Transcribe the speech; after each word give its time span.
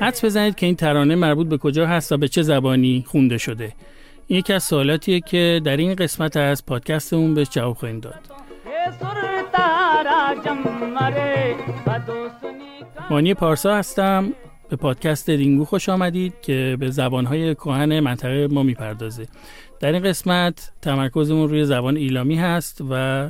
حدس 0.00 0.24
بزنید 0.24 0.54
که 0.54 0.66
این 0.66 0.76
ترانه 0.76 1.14
مربوط 1.14 1.48
به 1.48 1.58
کجا 1.58 1.86
هست 1.86 2.12
و 2.12 2.16
به 2.16 2.28
چه 2.28 2.42
زبانی 2.42 3.04
خونده 3.08 3.38
شده. 3.38 3.72
این 4.26 4.38
یکی 4.38 4.52
از 4.52 4.62
سوالاتیه 4.62 5.20
که 5.20 5.60
در 5.64 5.76
این 5.76 5.94
قسمت 5.94 6.36
از 6.36 6.66
پادکستمون 6.66 7.34
بهش 7.34 7.48
جواب 7.50 7.76
خواهیم 7.76 8.00
داد. 8.00 8.14
مانی 13.10 13.34
پارسا 13.34 13.74
هستم. 13.74 14.32
به 14.68 14.76
پادکست 14.76 15.30
رینگو 15.30 15.64
خوش 15.64 15.88
آمدید 15.88 16.34
که 16.42 16.76
به 16.80 16.90
زبانهای 16.90 17.54
کهن 17.54 18.00
منطقه 18.00 18.48
ما 18.50 18.62
می‌پردازه. 18.62 19.26
در 19.80 19.92
این 19.92 20.02
قسمت 20.02 20.72
تمرکزمون 20.82 21.48
روی 21.48 21.64
زبان 21.64 21.96
ایلامی 21.96 22.36
هست 22.36 22.82
و 22.90 23.28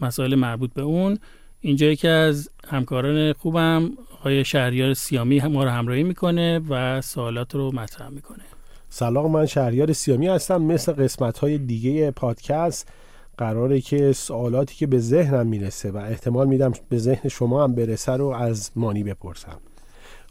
مسائل 0.00 0.34
مربوط 0.34 0.72
به 0.72 0.82
اون. 0.82 1.18
اینجا 1.60 1.86
یکی 1.86 2.08
از 2.08 2.50
همکاران 2.68 3.32
خوبم 3.32 3.90
آقای 4.20 4.44
شهریار 4.44 4.94
سیامی 4.94 5.40
ما 5.40 5.64
رو 5.64 5.70
همراهی 5.70 6.02
می‌کنه 6.02 6.60
و 6.68 7.00
سوالات 7.00 7.54
رو 7.54 7.74
مطرح 7.74 8.08
می‌کنه. 8.08 8.42
سلام 8.88 9.30
من 9.30 9.46
شهریار 9.46 9.92
سیامی 9.92 10.26
هستم. 10.26 10.62
مثل 10.62 10.92
قسمت 10.92 11.38
های 11.38 11.58
دیگه 11.58 12.10
پادکست 12.10 12.88
قراره 13.38 13.80
که 13.80 14.12
سوالاتی 14.12 14.74
که 14.74 14.86
به 14.86 14.98
ذهنم 14.98 15.46
می‌رسه 15.46 15.90
و 15.90 15.96
احتمال 15.96 16.48
میدم 16.48 16.72
به 16.88 16.98
ذهن 16.98 17.28
شما 17.28 17.64
هم 17.64 17.74
برسه 17.74 18.12
رو 18.12 18.26
از 18.26 18.70
مانی 18.76 19.04
بپرسم. 19.04 19.58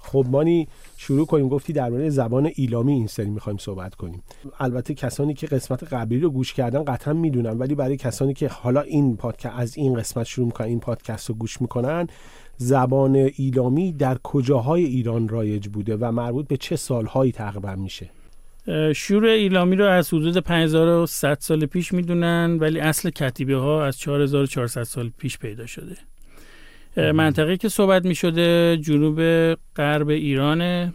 خب 0.06 0.26
مانی 0.30 0.68
شروع 0.98 1.26
کنیم. 1.26 1.50
گفتی 1.50 1.74
درباره 1.74 2.10
زبان 2.10 2.52
ایلامی 2.56 2.94
این 2.94 3.08
سری 3.08 3.30
می‌خوایم 3.30 3.58
صحبت 3.58 3.96
کنیم. 3.96 4.24
البته 4.60 4.94
کسانی 4.94 5.34
که 5.34 5.48
قسمت 5.48 5.84
قبلی 5.84 6.20
رو 6.20 6.30
گوش 6.30 6.54
کردن 6.54 6.84
قطعا 6.84 7.14
می‌دونن 7.14 7.58
ولی 7.58 7.76
برای 7.76 7.98
کسانی 7.98 8.34
که 8.34 8.48
حالا 8.48 8.82
این 8.82 9.18
پادکست 9.18 9.56
از 9.58 9.78
این 9.78 9.94
قسمت 9.94 10.26
شروع 10.26 10.46
می‌کنن 10.46 10.68
این 10.68 10.80
پادکست 10.80 11.30
رو 11.30 11.36
گوش 11.36 11.62
می‌کنن 11.62 12.08
زبان 12.58 13.16
ایلامی 13.36 13.92
در 13.92 14.18
کجاهای 14.24 14.84
ایران 14.84 15.28
رایج 15.28 15.68
بوده 15.68 15.98
و 15.98 16.12
مربوط 16.12 16.48
به 16.48 16.58
چه 16.58 16.76
سالهایی 16.76 17.32
تقریبا 17.32 17.76
میشه؟ 17.76 18.10
شروع 18.96 19.30
ایلامی 19.30 19.76
رو 19.76 19.86
از 19.86 20.14
حدود 20.14 20.38
5100 20.38 21.38
سال 21.40 21.66
پیش 21.66 21.94
می‌دونن 21.94 22.58
ولی 22.62 22.80
اصل 22.80 23.10
کتیبه 23.10 23.56
ها 23.56 23.86
از 23.86 23.98
4400 23.98 24.84
سال 24.84 25.12
پیش 25.18 25.38
پیدا 25.38 25.66
شده. 25.66 25.98
منطقه 26.98 27.58
که 27.58 27.70
صحبت 27.70 28.06
می 28.06 28.16
شده 28.16 28.78
جنوب 28.78 29.20
غرب 29.76 30.10
ایران 30.10 30.94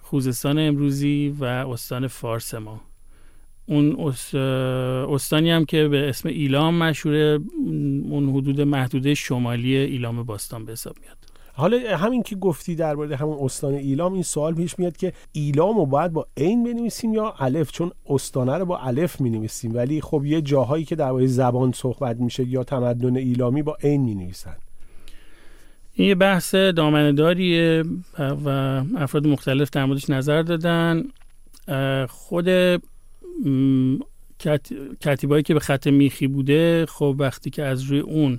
خوزستان 0.00 0.58
امروزی 0.58 1.34
و 1.38 1.44
استان 1.44 2.06
فارس 2.06 2.54
ما. 2.54 2.80
اون 3.66 4.14
استانی 5.14 5.50
هم 5.50 5.64
که 5.64 5.88
به 5.88 6.08
اسم 6.08 6.28
ایلام 6.28 6.74
مشهوره 6.74 7.38
اون 8.10 8.28
حدود 8.28 8.60
محدوده 8.60 9.14
شمالی 9.14 9.76
ایلام 9.76 10.22
باستان 10.22 10.64
به 10.64 10.72
حساب 10.72 10.96
میاد. 11.00 11.16
حالا 11.54 11.96
همین 11.96 12.22
که 12.22 12.36
گفتی 12.36 12.74
درباره 12.74 13.16
همون 13.16 13.38
استان 13.40 13.74
ایلام 13.74 14.12
این 14.12 14.22
سوال 14.22 14.54
پیش 14.54 14.78
میاد 14.78 14.96
که 14.96 15.12
ایلام 15.32 15.76
رو 15.76 15.86
باید 15.86 16.12
با 16.12 16.26
عین 16.36 16.64
بنویسیم 16.64 17.14
یا 17.14 17.34
الف؟ 17.38 17.72
چون 17.72 17.90
استانه 18.06 18.58
رو 18.58 18.64
با 18.64 18.78
الف 18.78 19.20
می 19.20 19.30
نویسیم 19.30 19.74
ولی 19.74 20.00
خب 20.00 20.24
یه 20.24 20.40
جاهایی 20.40 20.84
که 20.84 20.96
درباره 20.96 21.26
زبان 21.26 21.72
صحبت 21.72 22.16
میشه 22.16 22.48
یا 22.48 22.64
تمدن 22.64 23.16
ایلامی 23.16 23.62
با 23.62 23.76
عین 23.82 24.00
می 24.00 24.14
نویسن 24.14 24.56
این 25.94 26.08
یه 26.08 26.14
بحث 26.14 26.54
دامنداریه 26.54 27.84
و 28.18 28.48
افراد 28.96 29.26
مختلف 29.26 29.70
در 29.70 29.84
موردش 29.84 30.10
نظر 30.10 30.42
دادن. 30.42 31.04
خود 32.08 32.48
کتیبایی 35.00 35.42
که 35.42 35.54
به 35.54 35.60
خط 35.60 35.86
میخی 35.86 36.26
بوده 36.26 36.86
خب 36.88 37.16
وقتی 37.18 37.50
که 37.50 37.62
از 37.62 37.82
روی 37.82 37.98
اون 37.98 38.38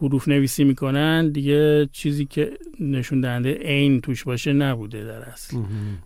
حروف 0.00 0.28
نویسی 0.28 0.64
می‌کنن 0.64 1.28
دیگه 1.28 1.88
چیزی 1.92 2.24
که 2.24 2.52
نشون 2.80 3.20
دهنده 3.20 3.54
عین 3.54 4.00
توش 4.00 4.24
باشه 4.24 4.52
نبوده 4.52 5.04
در 5.04 5.22
اصل. 5.22 5.56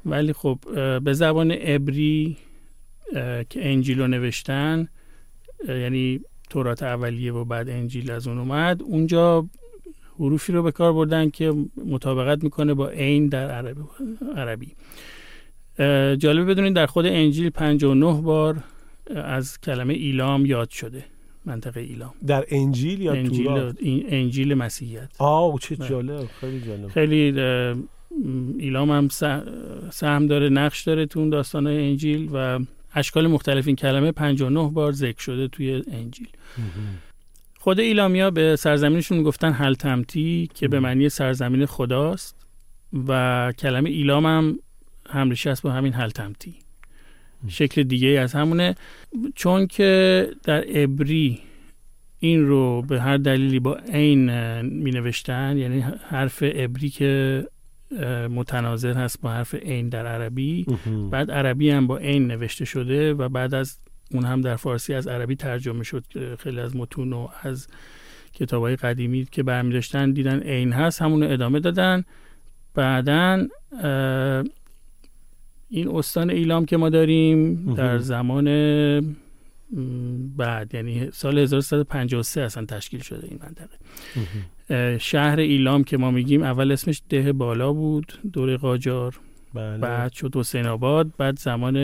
ولی 0.07 0.33
خب 0.33 0.59
به 1.01 1.13
زبان 1.13 1.51
عبری 1.51 2.37
که 3.49 3.69
انجیل 3.69 4.01
رو 4.01 4.07
نوشتن 4.07 4.89
یعنی 5.69 6.21
تورات 6.51 6.83
اولیه 6.83 7.33
و 7.33 7.45
بعد 7.45 7.69
انجیل 7.69 8.11
از 8.11 8.29
اون 8.29 8.39
اومد 8.39 8.83
اونجا 8.83 9.49
حروفی 10.19 10.53
رو 10.53 10.63
به 10.63 10.73
کار 10.73 10.93
بردن 10.93 11.31
که 11.31 11.55
مطابقت 11.87 12.45
می‌کنه 12.45 12.75
با 12.75 12.89
عین 12.89 13.29
در 13.29 13.51
عربی, 13.51 13.81
عربی. 14.37 14.73
جالبه 16.19 16.45
بدونید 16.45 16.75
در 16.75 16.87
خود 16.87 17.07
انجیل 17.07 17.51
59 17.51 18.23
بار 18.23 18.57
از 19.15 19.61
کلمه 19.61 19.95
ایلام 19.95 20.47
یاد 20.47 20.71
شده. 20.71 21.05
منطقه 21.45 21.81
ایلام. 21.81 22.13
در 22.27 22.45
انجیل 22.49 23.01
یا 23.03 23.13
انجیل 23.13 23.73
انجیل 24.09 24.55
مسیحیت. 24.55 25.09
آه 25.19 25.59
چه 25.61 25.77
بله. 25.77 25.89
جالب 25.89 26.27
خیلی 26.41 26.61
جالب. 26.61 26.89
خیلی 26.89 27.41
ایلام 28.59 28.91
هم 28.91 29.09
سهم 29.91 30.27
داره 30.27 30.49
نقش 30.49 30.83
داره 30.83 31.07
تو 31.07 31.21
اون 31.21 31.31
داستان 31.31 31.67
انجیل 31.67 32.29
و 32.33 32.59
اشکال 32.95 33.27
مختلف. 33.27 33.67
این 33.67 33.77
کلمه 33.77 34.13
59 34.13 34.71
بار 34.71 34.93
ذکر 34.93 35.21
شده 35.21 35.49
توی 35.49 35.83
انجیل. 35.93 36.29
خود 37.69 37.81
ایلامیا 37.81 38.31
به 38.31 38.57
سرزمینشون 38.57 39.23
گفتن 39.23 39.53
هلتمتی 39.53 40.51
که 40.55 40.69
به 40.69 40.81
معنی 40.81 41.09
سرزمین 41.09 41.67
خداست. 41.67 42.37
و 43.09 43.53
کلمه 43.59 43.91
ایلام 43.91 44.27
هم 44.27 44.59
همریشه 45.11 45.51
است 45.51 45.63
با 45.63 45.71
همین 45.71 45.93
هلتمتی 45.93 46.55
شکل 47.49 47.83
دیگه 47.83 48.09
از 48.09 48.33
همونه. 48.33 48.75
چون 49.35 49.67
که 49.67 50.31
در 50.45 50.61
عبری 50.61 51.41
این 52.19 52.47
رو 52.47 52.83
به 52.83 53.01
هر 53.01 53.17
دلیلی 53.17 53.61
با 53.61 53.77
عین 53.77 54.61
می 54.61 54.91
نوشتن 54.91 55.57
یعنی 55.59 55.81
حرف 56.09 56.43
عبری 56.43 56.89
که 56.91 57.45
متناظر 58.31 58.93
هست 58.93 59.21
با 59.21 59.31
حرف 59.31 59.55
عین 59.55 59.89
در 59.89 60.07
عربی 60.07 60.67
بعد 61.11 61.31
عربی 61.31 61.71
هم 61.71 61.87
با 61.87 61.99
عین 61.99 62.27
نوشته 62.27 62.65
شده 62.65 63.15
و 63.15 63.29
بعد 63.29 63.55
از 63.55 63.79
اون 64.13 64.25
هم 64.25 64.41
در 64.41 64.57
فارسی 64.57 64.95
از 64.95 65.09
عربی 65.09 65.37
ترجمه 65.37 65.85
شد. 65.85 66.05
خیلی 66.39 66.61
از 66.61 66.77
متون 66.77 67.13
و 67.13 67.29
از 67.43 67.69
کتاب 68.33 68.63
های 68.63 68.77
قدیمی 68.77 69.25
که 69.25 69.43
برمی 69.43 69.73
داشتن 69.73 70.13
دیدن 70.13 70.41
عین 70.41 70.73
هست 70.73 71.03
همون 71.03 71.23
ادامه 71.23 71.61
دادن. 71.61 72.05
بعدا 72.75 73.47
این 75.71 75.89
استان 75.89 76.31
ایلام 76.31 76.65
که 76.65 76.77
ما 76.77 76.89
داریم 76.89 77.75
در 77.75 77.99
زمان 77.99 78.45
بعد 80.37 80.75
یعنی 80.75 81.11
سال 81.13 81.39
1353 81.39 82.41
اصلا 82.41 82.65
تشکیل 82.65 83.01
شده 83.01 83.27
این 83.27 83.41
منطقه. 83.43 84.99
شهر 84.99 85.39
ایلام 85.39 85.85
که 85.85 85.97
ما 85.97 86.11
میگیم 86.11 86.43
اول 86.43 86.73
اسمش 86.73 87.03
ده 87.09 87.33
بالا 87.33 87.73
بود 87.73 88.13
دوره 88.33 88.57
قاجار 88.57 89.21
بله. 89.55 89.79
بعد 89.79 90.13
شد 90.13 90.37
حسین 90.37 90.67
آباد 90.67 91.17
بعد 91.19 91.39
زمان 91.39 91.77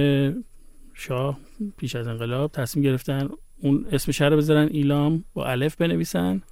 شاه 0.95 1.39
پیش 1.77 1.97
از 1.97 2.09
انقلاب 2.09 2.53
تصمیم 2.53 2.85
گرفتن 2.85 3.29
اون 3.61 3.87
اسم 3.93 4.13
شهر 4.13 4.29
رو 4.29 4.37
بذارن 4.37 4.69
ایلام 4.69 5.25
با 5.35 5.47
الف 5.47 5.77
بنویسن 5.77 6.43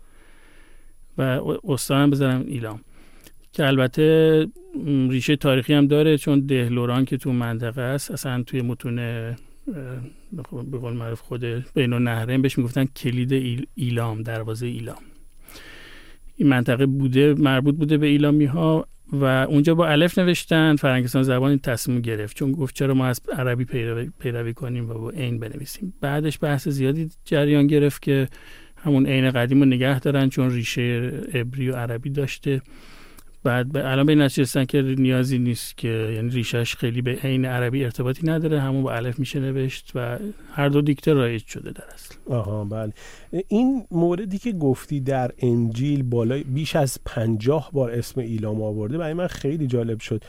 و 1.18 1.22
استان 1.64 2.10
بذارن 2.10 2.44
ایلام. 2.46 2.80
که 3.52 3.66
البته 3.66 4.46
ریشه 5.08 5.36
تاریخی 5.36 5.74
هم 5.74 5.86
داره 5.86 6.18
چون 6.18 6.40
دهلوران 6.40 7.04
که 7.04 7.16
تو 7.16 7.32
منطقه 7.32 7.82
است 7.82 8.10
اصلا 8.10 8.42
توی 8.42 8.62
متون 8.62 8.96
به 10.70 10.78
قول 10.78 10.92
معروف 10.92 11.20
خود 11.20 11.44
بین 11.74 11.92
النهرین 11.92 12.42
بهش 12.42 12.58
می‌گفتن 12.58 12.84
کلید 12.84 13.66
ایلام 13.74 14.22
دروازه 14.22 14.66
ایلام. 14.66 15.02
این 16.36 16.48
منطقه 16.48 16.86
بوده 16.86 17.34
مربوط 17.34 17.74
بوده 17.74 17.98
به 17.98 18.06
ایلامی 18.06 18.44
ها 18.44 18.86
و 19.12 19.24
اونجا 19.24 19.74
با 19.74 19.88
الف 19.88 20.18
نوشتن 20.18 20.76
فرنگستان 20.76 21.22
زبان 21.22 21.50
این 21.50 21.58
تصمیم 21.58 22.00
گرفت. 22.00 22.36
چون 22.36 22.52
گفت 22.52 22.74
چرا 22.74 22.94
ما 22.94 23.06
از 23.06 23.20
عربی 23.32 23.64
پیروی 24.18 24.54
کنیم 24.54 24.90
و 24.90 24.94
با 24.94 25.10
عین 25.10 25.38
بنویسیم. 25.38 25.94
بعدش 26.00 26.38
بحث 26.42 26.68
زیادی 26.68 27.10
جریان 27.24 27.66
گرفت 27.66 28.02
که 28.02 28.28
همون 28.76 29.06
عین 29.06 29.30
قدیم 29.30 29.60
رو 29.60 29.64
نگه 29.64 30.00
دارن 30.00 30.28
چون 30.28 30.50
ریشه 30.50 31.12
عبری 31.34 31.70
و 31.70 31.76
عربی 31.76 32.10
داشته. 32.10 32.62
بعد 33.44 33.72
به 33.72 33.90
الان 33.90 34.06
به 34.06 34.14
نتیجه 34.14 34.66
که 34.66 34.82
نیازی 34.82 35.38
نیست 35.38 35.78
که 35.78 35.88
یعنی 35.88 36.30
ریشش 36.30 36.76
خیلی 36.76 37.02
به 37.02 37.12
عین 37.12 37.44
عربی 37.44 37.84
ارتباطی 37.84 38.26
نداره 38.26 38.60
همون 38.60 38.82
با 38.82 38.92
الف 38.92 39.18
میشه 39.18 39.40
نوشت 39.40 39.92
و 39.94 40.18
هر 40.52 40.68
دو 40.68 40.80
دیکته 40.80 41.12
رایج 41.12 41.46
شده 41.46 41.70
در 41.72 41.84
اصل. 41.94 42.14
آها 42.30 42.64
بله. 42.64 42.92
این 43.48 43.86
موردی 43.90 44.38
که 44.38 44.52
گفتی 44.52 45.00
در 45.00 45.30
انجیل 45.38 46.02
بالای 46.02 46.42
بیش 46.42 46.76
از 46.76 46.98
پنجاه 47.04 47.70
بار 47.72 47.90
اسم 47.90 48.20
ایلام 48.20 48.62
آورده 48.62 48.98
برای 48.98 49.14
من 49.14 49.26
خیلی 49.26 49.66
جالب 49.66 50.00
شد. 50.00 50.24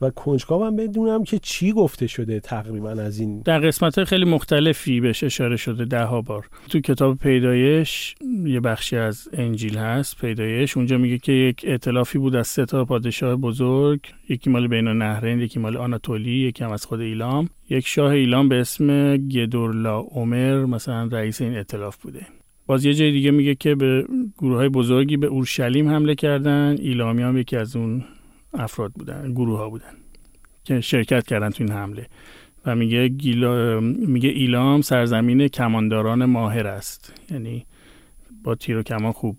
و 0.00 0.10
کنجکاوم 0.10 0.76
بدونم 0.76 1.24
که 1.24 1.38
چی 1.38 1.72
گفته 1.72 2.06
شده 2.06 2.40
تقریبا 2.40 2.90
از 2.90 3.18
این 3.18 3.40
در 3.40 3.60
قسمت 3.60 4.04
خیلی 4.04 4.24
مختلفی 4.24 5.00
بهش 5.00 5.24
اشاره 5.24 5.56
شده 5.56 5.84
ده 5.84 6.06
بار. 6.26 6.48
تو 6.68 6.80
کتاب 6.80 7.18
پیدایش 7.18 8.14
یه 8.44 8.60
بخشی 8.60 8.96
از 8.96 9.28
انجیل 9.32 9.78
هست 9.78 10.16
پیدایش. 10.20 10.76
اونجا 10.76 10.98
میگه 10.98 11.18
که 11.18 11.32
یک 11.32 11.64
ائتلافی 11.68 12.18
بود 12.18 12.36
از 12.36 12.46
سه 12.46 12.64
تا 12.64 12.84
پادشاه 12.84 13.36
بزرگ 13.36 14.00
یکی 14.28 14.50
مال 14.50 14.68
بین 14.68 14.88
النهرین 14.88 15.40
یکی 15.40 15.60
مال 15.60 15.76
آناتولی 15.76 16.30
یکی 16.30 16.64
هم 16.64 16.70
از 16.70 16.84
خود 16.86 17.00
ایلام. 17.00 17.48
یک 17.70 17.86
شاه 17.86 18.10
ایلام 18.10 18.48
به 18.48 18.60
اسم 18.60 19.16
گدورلا 19.16 20.00
عمر 20.00 20.64
مثلا 20.64 21.08
رئیس 21.12 21.40
این 21.40 21.56
ائتلاف 21.56 21.96
بوده. 21.96 22.26
باز 22.66 22.84
یه 22.84 22.94
جای 22.94 23.12
دیگه 23.12 23.30
میگه 23.30 23.54
که 23.54 23.74
به 23.74 24.04
گروه 24.38 24.56
های 24.56 24.68
بزرگی 24.68 25.16
به 25.16 25.26
اورشلیم 25.26 25.88
حمله 25.88 26.14
کردن. 26.14 26.76
ایلامی 26.78 27.22
هم 27.22 27.38
یکی 27.38 27.56
از 27.56 27.76
اون 27.76 28.04
افراد 28.54 28.92
بودن 28.92 29.32
گروه 29.32 29.58
ها 29.58 29.70
بودن 29.70 29.94
که 30.64 30.80
شرکت 30.80 31.26
کردن 31.26 31.50
تو 31.50 31.64
این 31.64 31.72
حمله. 31.72 32.06
و 32.66 32.74
میگه 32.74 33.08
گیلا... 33.08 33.80
میگه 33.80 34.28
ایلام 34.28 34.80
سرزمین 34.80 35.48
کمانداران 35.48 36.24
ماهر 36.24 36.66
است. 36.66 37.14
یعنی 37.30 37.66
با 38.44 38.54
تیر 38.54 38.76
و 38.76 38.82
کمان 38.82 39.12
خوب 39.12 39.36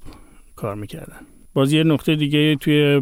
کار 0.56 0.76
می‌کردن. 0.76 1.20
باز 1.54 1.74
یه 1.74 1.84
نقطه 1.84 2.16
دیگه 2.16 2.56
توی 2.56 3.02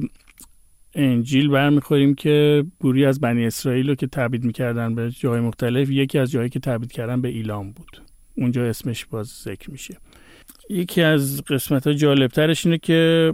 انجیل 0.94 1.48
برمیخوریم 1.48 2.16
که 2.16 2.66
بوری 2.80 3.06
از 3.06 3.20
بنی 3.20 3.46
اسرائیل 3.46 3.90
رو 3.90 3.96
که 3.96 4.08
تبعید 4.08 4.44
می‌کردن 4.44 4.96
به 4.96 5.12
جای 5.12 5.42
مختلف 5.42 5.90
یکی 5.90 6.20
از 6.20 6.32
جایی 6.32 6.50
که 6.50 6.60
تبعید 6.60 6.92
کردن 6.92 7.22
به 7.22 7.28
ایلام 7.28 7.72
بود. 7.72 8.02
اونجا 8.36 8.66
اسمش 8.66 9.06
باز 9.06 9.28
ذکر 9.28 9.72
میشه. 9.72 9.98
یکی 10.70 11.02
از 11.02 11.44
قسمت 11.44 11.88
ها 11.88 11.94
جالبترش 11.94 12.66
اینه 12.66 12.78
که 12.78 13.34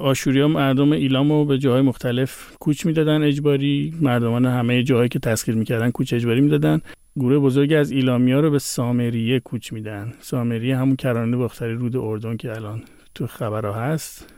آشوریا 0.00 0.48
مردم 0.48 0.92
ایلام 0.92 1.32
رو 1.32 1.44
به 1.44 1.58
جاهای 1.58 1.82
مختلف 1.82 2.56
کوچ 2.60 2.86
می‌دادن 2.86 3.22
اجباری. 3.22 3.94
مردمان 4.00 4.46
همه 4.46 4.82
جاهایی 4.82 5.08
که 5.08 5.18
تسخیر 5.18 5.54
می‌کردن 5.54 5.90
کوچ 5.90 6.14
اجباری 6.14 6.40
می‌دادن. 6.40 6.80
گروه 7.16 7.38
بزرگی 7.38 7.74
از 7.74 7.90
ایلامیا 7.90 8.40
رو 8.40 8.50
به 8.50 8.58
سامریه 8.58 9.40
کوچ 9.40 9.72
میدن. 9.72 10.12
سامریه 10.20 10.76
همون 10.76 10.96
کرانه 10.96 11.36
باختری 11.36 11.74
رود 11.74 11.96
اردن 11.96 12.36
که 12.36 12.52
الان 12.52 12.82
تو 13.14 13.26
خبرها 13.26 13.72
هست. 13.72 14.34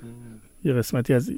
یه 0.65 0.73
قسمتی 0.73 1.15
از 1.15 1.32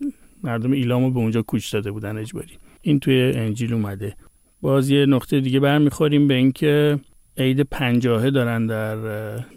مردم 0.44 0.73
ایلام 0.73 1.05
رو 1.05 1.11
به 1.11 1.19
اونجا 1.19 1.43
کوچ 1.43 1.73
داده 1.73 1.91
بودن 1.91 2.19
اجباری. 2.19 2.59
این 2.83 3.00
توی 3.00 3.33
انجیل 3.35 3.75
اومده. 3.75 4.15
باز 4.61 4.91
یه 4.91 5.06
نقطه 5.06 5.41
دیگه 5.41 5.61
برمیخوریم 5.61 6.29
به 6.29 6.35
اینکه 6.35 6.99
عید 7.38 7.61
پنجاهه 7.61 8.31
دارن 8.31 8.67
در 8.67 8.96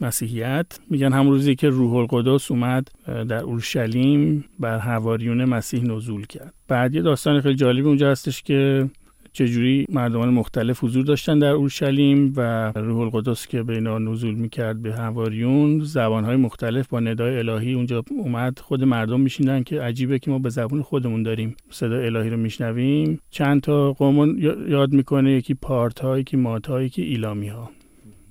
مسیحیت. 0.01 0.79
میگن 0.89 1.13
هم 1.13 1.29
روزی 1.29 1.55
که 1.55 1.69
روح 1.69 1.93
القدس 1.93 2.51
اومد 2.51 2.87
در 3.07 3.43
اورشلیم 3.43 4.45
بر 4.59 4.77
حواریون 4.79 5.45
مسیح 5.45 5.83
نزول 5.83 6.25
کرد. 6.25 6.53
بعد 6.67 6.95
یه 6.95 7.01
داستان 7.01 7.41
خیلی 7.41 7.55
جالبی 7.55 7.81
اونجا 7.87 8.11
هستش 8.11 8.41
که 8.41 8.89
چجوری 9.35 9.85
مردمان 9.89 10.29
مختلف 10.29 10.83
حضور 10.83 11.05
داشتن 11.05 11.39
در 11.39 11.51
اورشلیم 11.51 12.33
و 12.35 12.71
روح 12.75 12.99
القدس 12.99 13.47
که 13.47 13.63
به 13.63 13.73
اینا 13.73 13.99
نزول 13.99 14.35
می‌کرد 14.35 14.81
به 14.81 14.93
هواریون 14.93 15.79
زبانهای 15.79 16.35
مختلف 16.35 16.87
با 16.87 16.99
ندای 16.99 17.37
الهی 17.37 17.73
اونجا 17.73 18.03
اومد 18.11 18.59
خود 18.59 18.83
مردم 18.83 19.19
میشیندن 19.19 19.63
که 19.63 19.81
عجیبه 19.81 20.19
که 20.19 20.31
ما 20.31 20.39
به 20.39 20.49
زبان 20.49 20.81
خودمون 20.81 21.23
داریم. 21.23 21.55
صدا 21.69 21.99
الهی 21.99 22.29
رو 22.29 22.37
میشنویم. 22.37 23.19
چند 23.29 23.61
تا 23.61 23.93
قوم 23.93 24.37
یاد 24.67 24.93
می‌کنه 24.93 25.31
یکی 25.31 25.53
پارت 25.53 26.03
یکی 26.03 26.37
مات 26.37 26.69
یکی 26.69 27.01
ایلامی 27.01 27.47
ها 27.47 27.71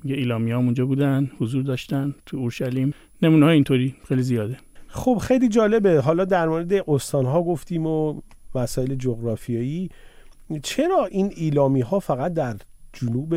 یه 0.05 0.17
ایلامی 0.17 0.51
ها 0.51 0.59
اونجا 0.59 0.87
بودن 0.87 1.31
حضور 1.39 1.62
داشتن 1.62 2.15
تو 2.27 2.37
اورشلیم. 2.37 2.95
نمونه 3.23 3.47
اینطوری 3.47 3.95
خیلی 4.09 4.23
زیاده. 4.23 4.56
خب 4.87 5.19
خیلی 5.23 5.49
جالبه. 5.49 6.01
حالا 6.01 6.25
در 6.25 6.49
مورد 6.49 6.73
استان 6.89 7.25
ها 7.25 7.43
گفتیم 7.43 7.87
و 7.87 8.21
مسائل 8.55 8.95
جغرافیایی. 8.95 9.91
چرا 10.62 11.06
این 11.06 11.32
ایلامی 11.37 11.81
ها 11.81 11.99
فقط 11.99 12.35
در 12.35 12.56
جنوب 12.93 13.35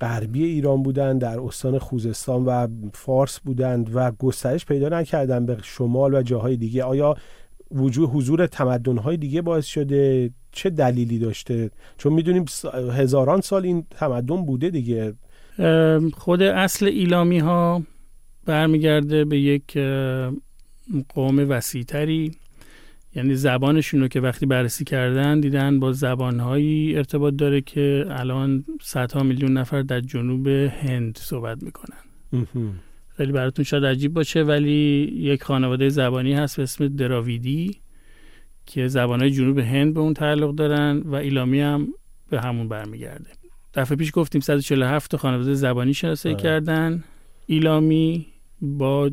غربی 0.00 0.44
ایران 0.44 0.82
بودند 0.82 1.20
در 1.20 1.40
استان 1.40 1.78
خوزستان 1.78 2.44
و 2.44 2.66
فارس 2.92 3.40
بودند 3.40 3.90
و 3.94 4.10
گسترش 4.10 4.66
پیدا 4.66 4.88
نکردن 4.88 5.46
به 5.46 5.56
شمال 5.62 6.14
و 6.14 6.22
جاهای 6.22 6.56
دیگه؟ 6.56 6.84
آیا 6.84 7.16
وجود 7.70 8.10
حضور 8.12 8.46
تمدن 8.46 8.96
های 8.98 9.16
دیگه 9.16 9.42
باعث 9.42 9.66
شده؟ 9.66 10.30
چه 10.52 10.70
دلیلی 10.70 11.18
داشته؟ 11.18 11.70
چون 11.98 12.12
می‌دونیم 12.12 12.44
هزاران 12.92 13.40
سال 13.40 13.64
این 13.64 13.86
تمدن 13.90 14.44
بوده 14.44 14.70
دیگه. 14.70 15.14
خود 16.14 16.42
اصل 16.42 16.86
ایلامی 16.86 17.38
ها 17.38 17.82
برمیگرده 18.44 19.24
به 19.24 19.38
یک 19.38 19.78
قوم 21.08 21.50
وسیعتری. 21.50 22.32
یعنی 23.14 23.34
زبانشون 23.34 24.00
رو 24.00 24.08
که 24.08 24.20
وقتی 24.20 24.46
بررسی 24.46 24.84
کردن 24.84 25.40
دیدن 25.40 25.80
با 25.80 25.92
زبانهایی 25.92 26.96
ارتباط 26.96 27.34
داره 27.34 27.60
که 27.60 28.06
الان 28.08 28.64
صدها 28.82 29.22
میلیون 29.22 29.52
نفر 29.52 29.82
در 29.82 30.00
جنوب 30.00 30.48
هند 30.48 31.18
صحبت 31.22 31.62
می‌کنن. 31.62 31.96
خیلی 33.16 33.32
براتون 33.32 33.64
شاید 33.64 33.84
عجیب 33.84 34.12
باشه 34.12 34.42
ولی 34.42 35.12
یک 35.16 35.42
خانواده 35.42 35.88
زبانی 35.88 36.32
هست 36.32 36.56
به 36.56 36.62
اسم 36.62 36.88
دراویدی 36.88 37.80
که 38.66 38.88
زبانهای 38.88 39.30
جنوب 39.30 39.58
هند 39.58 39.94
به 39.94 40.00
اون 40.00 40.14
تعلق 40.14 40.54
دارن 40.54 41.00
و 41.04 41.14
ایلامی 41.14 41.60
هم 41.60 41.88
به 42.30 42.40
همون 42.40 42.68
برمیگرده. 42.68 43.30
دفعه 43.74 43.96
پیش 43.96 44.10
گفتیم 44.14 44.40
147 44.40 45.16
خانواده 45.16 45.54
زبانی 45.54 45.94
شناسایی 45.94 46.34
بله. 46.34 46.42
کردن. 46.42 47.04
ایلامی 47.46 48.26
با 48.60 49.10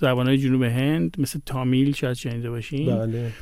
زبانهای 0.00 0.38
جنوب 0.38 0.62
هند 0.62 1.16
مثل 1.18 1.38
تامیل 1.46 1.92
شاید 1.92 2.16
شنیده 2.16 2.50
باشین. 2.50 2.96
بله. 2.96 3.32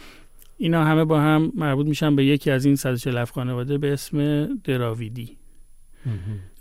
اینا 0.59 0.85
همه 0.85 1.05
با 1.05 1.21
هم 1.21 1.53
مربوط 1.55 1.87
میشن 1.87 2.17
به 2.17 2.25
یکی 2.25 2.51
از 2.51 2.65
این 2.65 2.77
147 2.77 3.35
خانواده 3.35 3.79
به 3.79 3.93
اسم 3.93 4.47
دراویدی. 4.65 5.37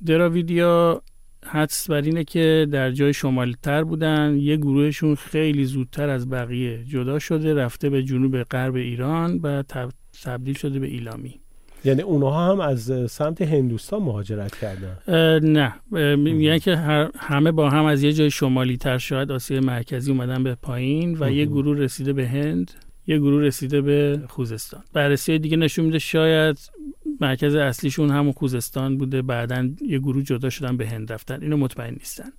دراویدیا 0.06 1.02
حدس 1.46 1.90
بر 1.90 2.02
اینه 2.02 2.24
که 2.24 2.68
در 2.72 2.92
جای 2.92 3.14
شمالی 3.14 3.56
تر 3.64 3.84
بودن 3.84 4.38
یه 4.40 4.58
گروهشون 4.58 5.16
خیلی 5.16 5.66
زودتر 5.66 6.10
از 6.10 6.30
بقیه 6.30 6.84
جدا 6.84 7.20
شده 7.20 7.54
رفته 7.54 7.90
به 7.90 8.04
جنوب 8.04 8.44
غرب 8.44 8.76
ایران 8.76 9.40
و 9.44 9.64
تبدیل 10.24 10.56
شده 10.56 10.80
به 10.80 10.88
ایلامی. 10.88 11.40
یعنی 11.86 12.02
اونها 12.02 12.52
هم 12.52 12.60
از 12.60 13.12
سمت 13.12 13.42
هندوستان 13.42 14.04
مهاجرت 14.04 14.56
کردن. 14.56 14.98
نه. 15.50 15.74
میگن 16.16 16.58
که 16.58 16.76
همه 17.18 17.52
با 17.52 17.70
هم 17.70 17.86
از 17.86 18.04
یه 18.04 18.14
جای 18.14 18.32
شمالی 18.32 18.78
تر 18.78 18.98
شاید 18.98 19.32
آسیا 19.32 19.62
مرکزی 19.62 20.12
اومدن 20.12 20.44
به 20.44 20.56
پایین 20.56 21.18
و 21.20 21.32
یه 21.32 21.46
گروه 21.46 21.78
رسیده 21.78 22.14
به 22.14 22.28
هند 22.28 22.72
یه 23.08 23.18
گروه 23.18 23.44
رسیده 23.44 23.82
به 23.82 24.20
خوزستان. 24.30 24.84
بررسی 24.94 25.40
دیگه 25.40 25.58
نشون 25.58 25.86
میده 25.86 26.00
شاید 26.00 26.60
مرکز 27.22 27.56
اصلیشون 27.56 28.10
همون 28.10 28.32
خوزستان 28.32 28.98
بوده 28.98 29.22
بعدا 29.22 29.70
یه 29.88 30.00
گروه 30.00 30.24
جدا 30.24 30.50
شدن 30.50 30.78
به 30.78 30.88
هند 30.88 31.14
رفتن. 31.14 31.42
اینو 31.42 31.58
مطمئن 31.58 31.94
نیستن. 31.94 32.30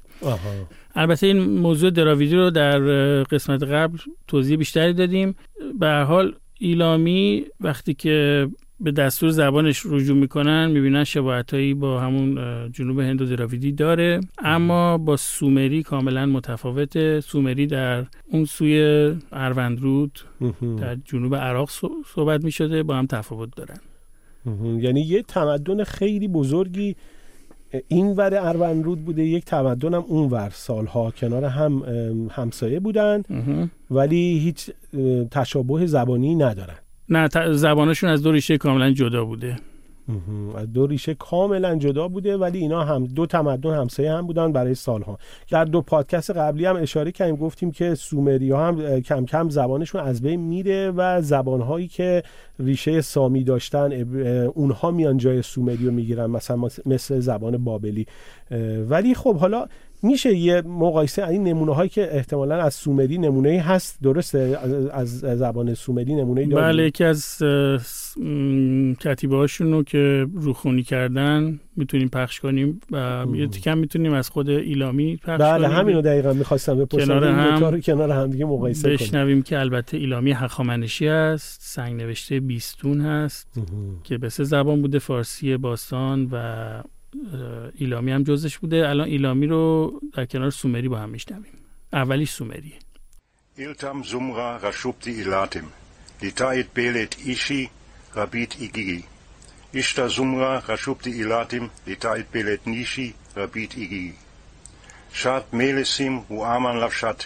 البته 0.95 1.27
این 1.27 1.39
موضوع 1.39 1.91
دراویدی 1.91 2.37
رو 2.37 2.51
در 2.51 2.79
قسمت 3.23 3.63
قبل 3.63 3.99
توضیح 4.29 4.57
بیشتری 4.57 4.93
دادیم. 4.93 5.35
به 5.81 5.89
حال 5.89 6.35
ایلامی 6.59 7.45
وقتی 7.61 7.95
که 7.95 8.49
به 8.81 8.92
دستور 8.92 9.30
زبانش 9.30 9.87
رجوع 9.87 10.16
می‌کنن 10.16 10.71
می‌بینن 10.71 11.04
شباهتهایی 11.04 11.75
با 11.75 12.00
همون 12.00 12.38
جنوب 12.73 13.00
هند 13.00 13.23
و 13.23 13.25
دراویدی 13.25 13.73
داره. 13.73 14.21
اما 14.38 14.99
با 14.99 15.16
سومری 15.16 15.83
کاملا 15.83 16.26
متفاوته. 16.26 17.21
سومری 17.21 17.66
در 17.66 18.06
اون 18.30 18.45
سوی 18.45 19.14
اروندرود 19.33 20.21
در 20.80 20.97
جنوب 21.04 21.35
عراق 21.35 21.71
صحبت 22.14 22.45
می‌شده 22.45 22.83
با 22.83 22.97
هم 22.97 23.06
تفاوت 23.06 23.49
دارن. 23.56 23.78
یعنی 24.80 25.00
یه 25.00 25.23
تمدن 25.23 25.85
خیلی 25.85 26.28
بزرگی 26.28 26.97
این 27.88 28.06
ور 28.06 28.35
اروندرود 28.35 29.04
بوده 29.04 29.25
یک 29.25 29.45
تمدن 29.45 29.95
هم 29.95 30.04
اون 30.09 30.30
ور. 30.30 30.50
سالها 30.54 31.11
کنار 31.11 31.45
هم 31.45 31.83
همسایه 32.30 32.80
بودن 32.80 33.23
ولی 33.90 34.38
هیچ 34.38 34.71
تشابه 35.30 35.87
زبانی 35.87 36.35
ندارن. 36.35 36.78
نه 37.09 37.29
زبانشون 37.53 38.11
از 38.11 38.23
دو 38.23 38.33
ریشه 38.33 38.59
کاملا 38.59 38.91
جدا 38.91 39.25
بوده. 39.25 39.57
از 40.57 40.73
دو 40.73 40.87
ریشه 40.87 41.15
کاملا 41.15 41.77
جدا 41.77 42.09
بوده 42.09 42.37
ولی 42.37 42.59
اینا 42.59 42.85
هم 42.85 43.05
دو 43.05 43.27
تمدن 43.27 43.75
همسایه 43.75 44.13
هم 44.13 44.27
بودن 44.27 44.53
برای 44.53 44.75
سالها. 44.75 45.19
در 45.51 45.65
دو 45.65 45.83
پادکست 45.83 46.31
قبلی 46.31 46.65
هم 46.65 46.77
اشاره 46.77 47.13
کردیم 47.13 47.37
گفتیم 47.37 47.71
که 47.71 47.95
سومری 47.95 48.51
ها 48.51 48.69
هم 48.69 49.01
کم 49.01 49.25
کم 49.25 49.49
زبانشون 49.49 50.01
از 50.01 50.23
بین 50.23 50.41
میره 50.41 50.91
و 50.91 51.23
زبانهایی 51.23 51.89
که 51.89 52.23
ریشه 52.59 53.01
سامی 53.01 53.45
داشتن 53.45 53.93
اونها 54.55 54.91
میان 54.91 55.17
جای 55.17 55.43
سومری 55.43 55.87
رو 55.87 55.93
می‌گیرن 55.93 56.27
مثلا 56.27 56.69
مثل 56.87 57.21
زبان 57.21 57.65
بابلی. 57.65 58.07
ولی 58.89 59.15
خب 59.15 59.37
حالا 59.37 59.67
میشه 60.03 60.35
یه 60.35 60.62
مقایسه 60.62 61.29
این 61.29 61.45
نمونه 61.45 61.75
هایی 61.75 61.88
که 61.88 62.17
احتمالا 62.17 62.62
از 62.62 62.75
سومری 62.75 63.19
نمونه 63.19 63.61
هست. 63.61 63.99
درسته؟ 64.03 64.59
از 64.93 65.19
زبان 65.21 65.75
سومری 65.75 66.15
نمونه 66.15 66.47
داریم؟ 66.47 66.67
بله 66.67 66.87
یکی 66.87 67.05
از 67.05 67.43
کتیبه 69.00 69.37
هاشون 69.37 69.73
رو 69.73 69.83
که 69.83 70.26
روخونی 70.35 70.83
کردن 70.83 71.61
می‌تونیم 71.76 72.09
پخش 72.09 72.41
کنیم 72.41 72.81
و 72.93 73.26
یه 73.35 73.47
تیکم 73.47 73.79
می‌تونیم 73.79 74.12
از 74.12 74.31
خود 74.31 74.49
ایلامی 74.49 75.17
پخش 75.17 75.41
بله 75.41 75.67
کنیم. 75.67 75.79
همین 75.79 75.97
رو 75.97 76.03
دقیقا 76.03 76.33
می‌خواستم 76.33 76.79
بپرسم. 76.79 77.07
کنار 77.07 77.25
هم 77.25 77.81
کنار 77.81 78.11
هم 78.11 78.31
دیگه 78.31 78.45
مقایسه 78.45 78.91
بشنویم 78.91 79.43
که 79.43 79.59
البته 79.59 79.97
ایلامی 79.97 80.33
هخامنشی 80.33 81.09
است 81.09 81.61
سنگ 81.62 82.03
نوشته 82.03 82.41
بیستون 82.41 83.00
هست 83.00 83.61
که 84.05 84.19
به 84.19 84.29
سه 84.29 84.45
زبان 84.45 84.83
بوده 84.83 84.99
فارسی 84.99 85.57
باستان 85.57 86.29
و 86.33 86.83
ایلامی 87.75 88.12
هم 88.12 88.23
جزش 88.23 88.58
بوده. 88.58 88.88
الان 88.88 89.08
ایلامی 89.08 89.46
رو 89.46 89.92
در 90.14 90.26
کنار 90.26 90.50
سومری 90.50 90.88
با 90.88 90.99
هم 90.99 91.08
میشنویم. 91.08 91.52
اولیش 91.92 92.30
سومری 92.30 92.73
ایلتم 93.56 94.02
زمرا 94.02 94.56
رشوبتی 94.56 95.11
ایلاتم 95.11 95.64
لیتایت 96.23 96.66
بیلت 96.75 97.16
ایشی 97.25 97.70
ربیت 98.16 98.61
ایگیگی 98.61 99.04
ایشتا 99.73 100.08
زمرا 100.08 100.62
رشوبتی 100.68 101.12
ایلاتم 101.12 101.70
لیتایت 101.87 102.26
بیلت 102.32 102.68
نیشی 102.68 103.14
ربیت 103.37 103.78
ایگیگی 103.78 104.12
شاد 105.12 105.44
میلسیم 105.52 106.18
و 106.18 106.40
آمان 106.40 106.85
لفشد 106.85 107.16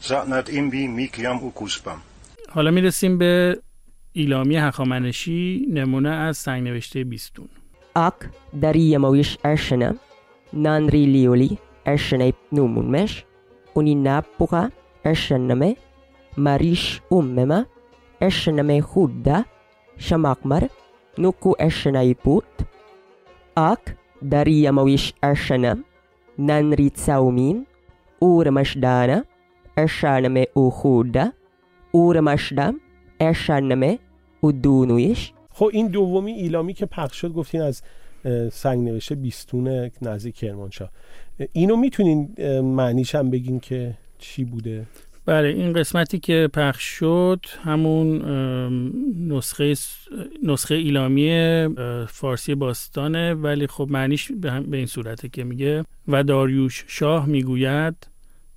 زعنت 0.00 0.50
ایمبی 0.50 0.86
میکیم 0.86 1.44
و 1.44 1.50
کوسبم 1.50 2.00
حالا 2.50 2.70
می‌رسیم 2.70 3.18
به 3.18 3.58
ایلامی 4.12 4.56
هخامنشی 4.56 5.66
نمونه 5.70 6.10
از 6.10 6.36
سنگ 6.36 6.62
نوشته 6.62 7.04
بیستون. 7.04 7.48
ak 7.94 8.30
daríamos 8.52 9.36
ashana, 9.44 9.96
nanrilioli 10.52 11.58
ashanaip 11.84 12.36
numunmesh, 12.52 13.24
uninapuka 13.74 14.70
ashaname, 15.04 15.76
marish 16.36 17.00
ummema, 17.10 17.66
ashaname 18.20 18.80
hudda, 18.80 19.44
shamakmar, 19.98 20.68
nuku 21.18 21.54
ashanaiput, 21.58 22.46
ak 23.56 23.96
daríamos 24.22 25.12
ashana, 25.20 25.76
nanritsaumin, 26.38 27.66
urmashdana, 28.20 29.24
ashaname 29.76 30.46
uhudda, 30.56 31.32
urmashdam, 31.92 32.80
ashaname 33.20 33.98
udunuish, 34.42 35.32
خب 35.54 35.70
این 35.72 35.88
دومی 35.88 36.32
ایلامی 36.32 36.74
که 36.74 36.86
پخش 36.86 37.20
شد 37.20 37.32
گفتین 37.32 37.62
از 37.62 37.82
سنگ 38.52 38.88
نوشته 38.88 39.14
بیستون 39.14 39.90
نزدیک 40.02 40.34
کرمانشاه. 40.34 40.90
اینو 41.52 41.76
می‌تونین 41.76 42.34
معنیش 42.60 43.14
هم 43.14 43.30
بگین 43.30 43.60
که 43.60 43.94
چی 44.18 44.44
بوده؟ 44.44 44.86
بله 45.26 45.48
این 45.48 45.72
قسمتی 45.72 46.18
که 46.18 46.48
پخش 46.52 46.82
شد 46.84 47.46
همون 47.62 48.22
نسخه 49.28 49.74
نسخه 50.42 50.74
ایلامی 50.74 51.30
فارسی 52.08 52.54
باستانه 52.54 53.34
ولی 53.34 53.66
خب 53.66 53.88
معنیش 53.90 54.32
به 54.32 54.76
این 54.76 54.86
صورته 54.86 55.28
که 55.28 55.44
میگه 55.44 55.84
و 56.08 56.22
داریوش 56.22 56.84
شاه 56.86 57.26
می‌گوید 57.26 58.06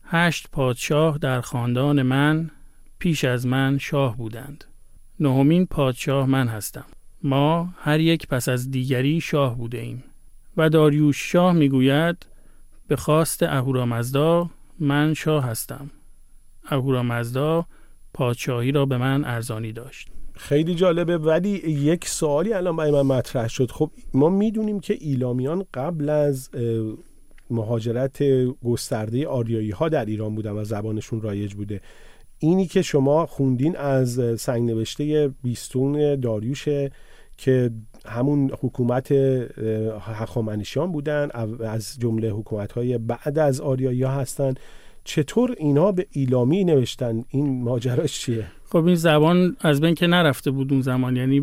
هشت 0.04 0.48
پادشاه 0.52 1.18
در 1.18 1.42
خاندان 1.42 2.02
من 2.02 2.52
پیش 3.00 3.24
از 3.24 3.48
من 3.48 3.78
شاه 3.78 4.18
بودند. 4.18 4.64
نهمین 5.20 5.66
پادشاه 5.66 6.26
من 6.26 6.48
هستم. 6.48 6.86
ما 7.24 7.70
هر 7.78 8.00
یک 8.00 8.28
پس 8.28 8.50
از 8.50 8.72
دیگری 8.72 9.22
شاه 9.22 9.58
بوده 9.58 9.78
ایم. 9.78 10.04
و 10.58 10.70
داریوش 10.70 11.32
شاه 11.32 11.54
می‌گوید 11.54 12.26
به 12.88 12.96
خواست 12.96 13.44
اهورامزدا 13.44 14.50
من 14.80 15.14
شاه 15.14 15.44
هستم. 15.44 15.92
اهورامزدا 16.66 17.66
پادشاهی 18.14 18.72
را 18.72 18.86
به 18.86 18.98
من 18.98 19.26
ارزانی 19.26 19.72
داشت. 19.72 20.10
خیلی 20.34 20.76
جالبه. 20.76 21.18
ولی 21.18 21.50
یک 21.68 22.08
سوالی 22.08 22.54
الان 22.54 22.76
برای 22.76 22.92
من 22.92 23.02
مطرح 23.02 23.48
شد. 23.48 23.72
خب 23.72 23.92
ما 24.14 24.30
می‌دونیم 24.30 24.80
که 24.80 24.98
ایلامیان 25.00 25.66
قبل 25.74 26.10
از 26.10 26.50
مهاجرت 27.50 28.24
گسترده 28.64 29.28
آریایی 29.28 29.72
ها 29.72 29.90
در 29.90 30.06
ایران 30.06 30.36
بودن 30.36 30.52
و 30.52 30.64
زبانشون 30.64 31.22
رایج 31.22 31.54
بوده. 31.54 31.82
اینی 32.46 32.66
که 32.66 32.82
شما 32.82 33.26
خوندین 33.26 33.78
از 33.78 34.22
سنگ 34.42 34.72
نوشته 34.72 35.32
بیستون 35.44 36.20
داریوشه 36.20 36.92
که 37.38 37.72
همون 38.06 38.52
حکومت 38.62 39.12
هخامنشیان 40.02 40.92
بودن 40.92 41.30
از 41.64 41.98
جمله 42.00 42.30
حکومت 42.30 42.72
های 42.72 42.98
بعد 42.98 43.40
از 43.40 43.62
آریایی 43.62 44.04
ها 44.04 44.12
هستن. 44.12 44.54
چطور 45.04 45.56
اینا 45.58 45.92
به 45.92 46.08
ایلامی 46.12 46.64
نوشتن؟ 46.64 47.26
این 47.30 47.64
ماجراش 47.64 48.20
چیه؟ 48.20 48.46
خب 48.70 48.86
این 48.86 48.96
زبان 48.96 49.56
از 49.62 49.82
بین 49.82 49.96
که 49.96 50.08
نرفته 50.08 50.52
بود 50.52 50.72
اون 50.72 50.82
زمان. 50.82 51.16
یعنی 51.16 51.40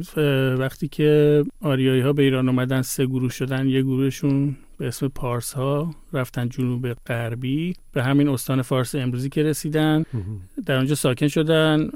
وقتی 0.58 0.88
که 0.88 1.42
آریایی 1.60 2.00
ها 2.00 2.12
به 2.12 2.22
ایران 2.22 2.48
اومدن 2.48 2.82
سه 2.82 3.06
گروه 3.06 3.30
شدن. 3.30 3.68
یه 3.68 3.82
گروهشون 3.82 4.56
به 4.82 4.88
اسم 4.88 5.08
پارس 5.08 5.52
ها 5.52 5.94
رفتن 6.12 6.48
جنوب 6.48 6.92
غربی 6.92 7.74
به 7.92 8.02
همین 8.02 8.28
استان 8.28 8.62
فارس 8.62 8.94
امروزی 8.94 9.28
که 9.28 9.42
رسیدن. 9.42 10.04
در 10.66 10.76
اونجا 10.76 10.94
ساکن 10.94 11.28
شدن 11.28 11.90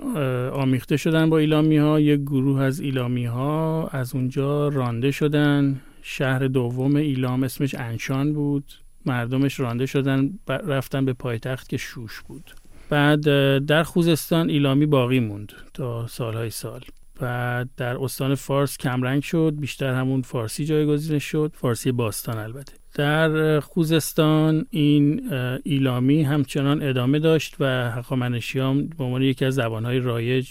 آمیخته 0.50 0.96
شدن 0.96 1.30
با 1.30 1.38
ایلامی 1.38 1.76
ها 1.76 2.00
یک 2.00 2.20
گروه 2.20 2.60
از 2.60 2.80
ایلامی 2.80 3.24
ها 3.24 3.88
از 3.88 4.14
اونجا 4.14 4.68
رانده 4.68 5.10
شدن. 5.10 5.80
شهر 6.02 6.46
دوم 6.46 6.96
ایلام 6.96 7.42
اسمش 7.42 7.74
انشان 7.74 8.32
بود. 8.32 8.72
مردمش 9.06 9.60
رانده 9.60 9.86
شدن 9.86 10.38
رفتن 10.48 11.04
به 11.04 11.12
پایتخت 11.12 11.68
که 11.68 11.76
شوش 11.76 12.20
بود. 12.20 12.50
بعد 12.90 13.20
در 13.66 13.82
خوزستان 13.82 14.50
ایلامی 14.50 14.86
باقی 14.86 15.20
موند 15.20 15.52
تا 15.74 16.06
سالهای 16.06 16.50
سال. 16.50 16.80
و 17.20 17.64
در 17.76 17.96
استان 17.96 18.34
فارس 18.34 18.78
کمرنگ 18.78 19.22
شد 19.22 19.54
بیشتر 19.60 19.94
همون 19.94 20.22
فارسی 20.22 20.64
جایگزین 20.64 21.18
شد 21.18 21.52
فارسی 21.54 21.92
باستان 21.92 22.38
البته. 22.38 22.72
در 22.94 23.60
خوزستان 23.60 24.66
این 24.70 25.32
ایلامی 25.64 26.22
همچنان 26.22 26.82
ادامه 26.82 27.18
داشت 27.18 27.56
و 27.60 27.90
هخامنشیان 27.90 28.86
به 28.86 29.04
عنوان 29.04 29.22
یکی 29.22 29.44
از 29.44 29.54
زبانهای 29.54 29.98
رایج 29.98 30.48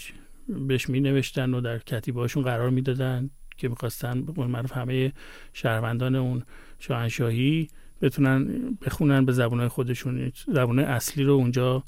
بهش 0.48 0.88
می 0.88 1.00
نوشتن 1.00 1.54
و 1.54 1.60
در 1.60 1.78
کتیبهاشون 1.78 2.42
قرار 2.42 2.70
می‌دادن 2.70 3.30
که 3.56 3.68
می‌خواستن 3.68 4.22
به 4.22 4.46
معروف 4.46 4.72
همه 4.72 5.12
شهروندان 5.52 6.14
اون 6.14 6.42
شاهنشاهی 6.78 7.68
بتونن 8.02 8.48
بخونن 8.86 9.24
به 9.24 9.32
زبانهای 9.32 9.68
خودشون 9.68 10.32
زبان 10.46 10.78
اصلی 10.78 11.24
رو 11.24 11.32
اونجا 11.32 11.84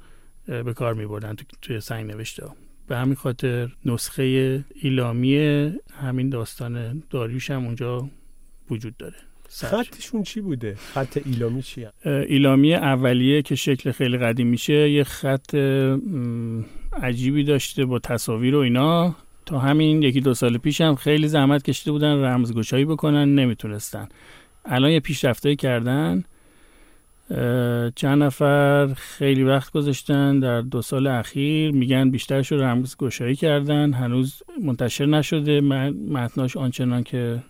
به 0.47 0.75
کار 0.75 0.95
می 0.95 1.07
بردن 1.07 1.37
توی 1.63 1.81
سنگ 1.81 2.11
نوشته 2.11 2.47
به 2.89 2.97
همین 2.97 3.15
خاطر 3.15 3.69
نسخه 3.85 4.65
ایلامی 4.75 5.37
همین 6.03 6.29
داستان 6.31 7.03
داریوش 7.11 7.51
هم 7.51 7.65
اونجا 7.65 8.09
وجود 8.71 8.97
داره. 8.97 9.17
خطشون 9.51 10.23
چی 10.23 10.41
بوده؟ 10.41 10.75
خط 10.75 11.19
ایلامی 11.27 11.63
چی 11.63 11.87
ایلامی 12.05 12.75
اولیه 12.75 13.43
که 13.43 13.55
شکل 13.55 13.93
خیلی 13.93 14.19
قدیم 14.19 14.47
میشه 14.47 14.91
یه 14.91 15.05
خط 15.05 15.55
عجیبی 17.03 17.45
داشته 17.45 17.85
با 17.85 17.99
تصاویر 17.99 18.57
و 18.57 18.59
اینا. 18.59 19.17
تا 19.47 19.59
همین 19.59 20.03
یکی 20.03 20.21
دو 20.21 20.35
سال 20.35 20.59
پیش 20.59 20.81
هم 20.81 20.95
خیلی 20.95 21.29
زحمت 21.29 21.63
کشیده 21.63 21.93
بودن 21.93 22.25
رمزگشایی 22.25 22.85
بکنن 22.85 23.35
نمی‌تونستن. 23.35 24.09
الان 24.65 24.91
یه 24.91 25.01
پیشرفتایی 25.01 25.57
کردن. 25.57 26.25
چند 27.95 28.23
نفر 28.23 28.95
خیلی 28.97 29.43
وقت 29.43 29.73
گذاشتن 29.73 30.41
در 30.41 30.61
دو 30.61 30.83
سال 30.83 31.07
اخیر 31.07 31.73
میگن 31.73 32.11
بیشترش 32.11 32.53
رو 32.53 32.61
رمز 32.61 32.97
گشایی 32.97 33.37
کردن 33.37 33.93
هنوز 33.93 34.43
منتشر 34.63 35.07
نشده. 35.07 35.61
متناش 36.11 36.57
آنچنان 36.57 37.03
که 37.03 37.43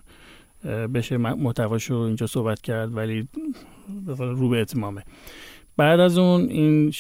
بشه 0.95 1.17
محتواش 1.17 1.91
رو 1.91 1.99
اینجا 1.99 2.27
صحبت 2.27 2.61
کرد 2.61 2.97
ولی 2.97 3.29
رو 4.19 4.49
به 4.49 4.61
اتمامه. 4.61 5.03
بعد 5.77 6.01
از 6.01 6.19
اون 6.19 6.41
این 6.41 6.93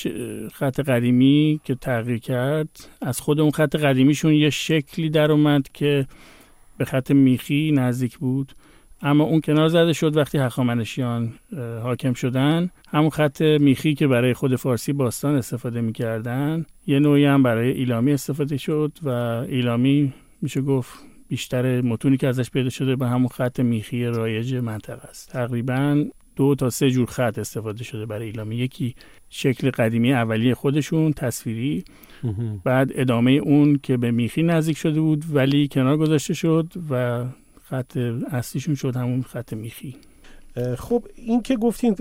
خط 0.54 0.80
قدیمی 0.80 1.61
که 1.64 1.75
تغییر 1.75 2.18
کرد 2.18 2.68
از 3.00 3.20
خود 3.20 3.40
اون 3.40 3.50
خط 3.50 3.76
قدیمیشون 3.76 4.32
یه 4.32 4.50
شکلی 4.50 5.11
در 5.11 5.32
اومد 5.32 5.68
که 5.75 6.06
به 6.78 6.85
خط 6.85 7.11
میخی 7.11 7.73
نزدیک 7.73 8.18
بود. 8.18 8.52
اما 9.02 9.25
اون 9.25 9.40
کنار 9.40 9.69
زده 9.69 9.93
شد 9.93 10.17
وقتی 10.17 10.38
هخامنشیان 10.38 11.33
حاکم 11.83 12.12
شدن. 12.12 12.71
همون 12.88 13.11
خط 13.11 13.43
میخی 13.43 13.95
که 13.95 14.07
برای 14.07 14.35
خود 14.35 14.57
فارسی 14.57 14.93
باستان 14.93 15.35
استفاده 15.35 15.81
می‌کردن 15.81 16.67
یه 16.87 16.99
نوعی 16.99 17.25
هم 17.25 17.43
برای 17.43 17.71
ایلامی 17.71 18.12
استفاده 18.12 18.57
شد 18.57 18.93
و 19.02 19.09
ایلامی 19.49 20.12
میشه 20.43 20.61
گفت 20.61 20.99
بیشتر 21.28 21.81
متونی 21.81 22.17
که 22.17 22.28
ازش 22.28 22.50
پیدا 22.50 22.71
شده 22.71 22.97
به 22.97 23.07
همون 23.07 23.28
خط 23.28 23.61
میخی 23.61 24.05
رایج 24.05 24.55
منطقه 24.55 25.09
است. 25.09 25.31
تقریبا 25.33 26.05
دو 26.37 26.55
تا 26.55 26.71
سه 26.71 26.90
جور 26.90 27.07
خط 27.07 27.38
استفاده 27.38 27.85
شده 27.85 28.07
برای 28.07 28.26
ایلامی. 28.26 28.57
یکی 28.57 28.95
شکل 29.31 29.71
قدیمی 29.71 30.12
اولیه 30.12 30.55
خودشون 30.55 31.12
تصویری. 31.12 31.85
بعد 32.64 32.90
ادامه 32.95 33.31
اون 33.31 33.81
که 33.83 33.97
به 33.97 34.11
میخی 34.11 34.43
نزدیک 34.43 34.76
شده 34.76 35.00
بود 35.00 35.25
ولی 35.33 35.69
کنار 35.69 35.97
گذاشته 35.97 36.35
شد 36.35 36.73
و 36.90 37.25
خط 37.68 37.96
اصلیشون 38.30 38.75
شد 38.75 38.96
همون 38.96 39.22
خط 39.22 39.52
میخی. 39.52 39.96
خب 40.78 41.06
این 41.14 41.42
که 41.42 41.56
گفتین 41.56 41.94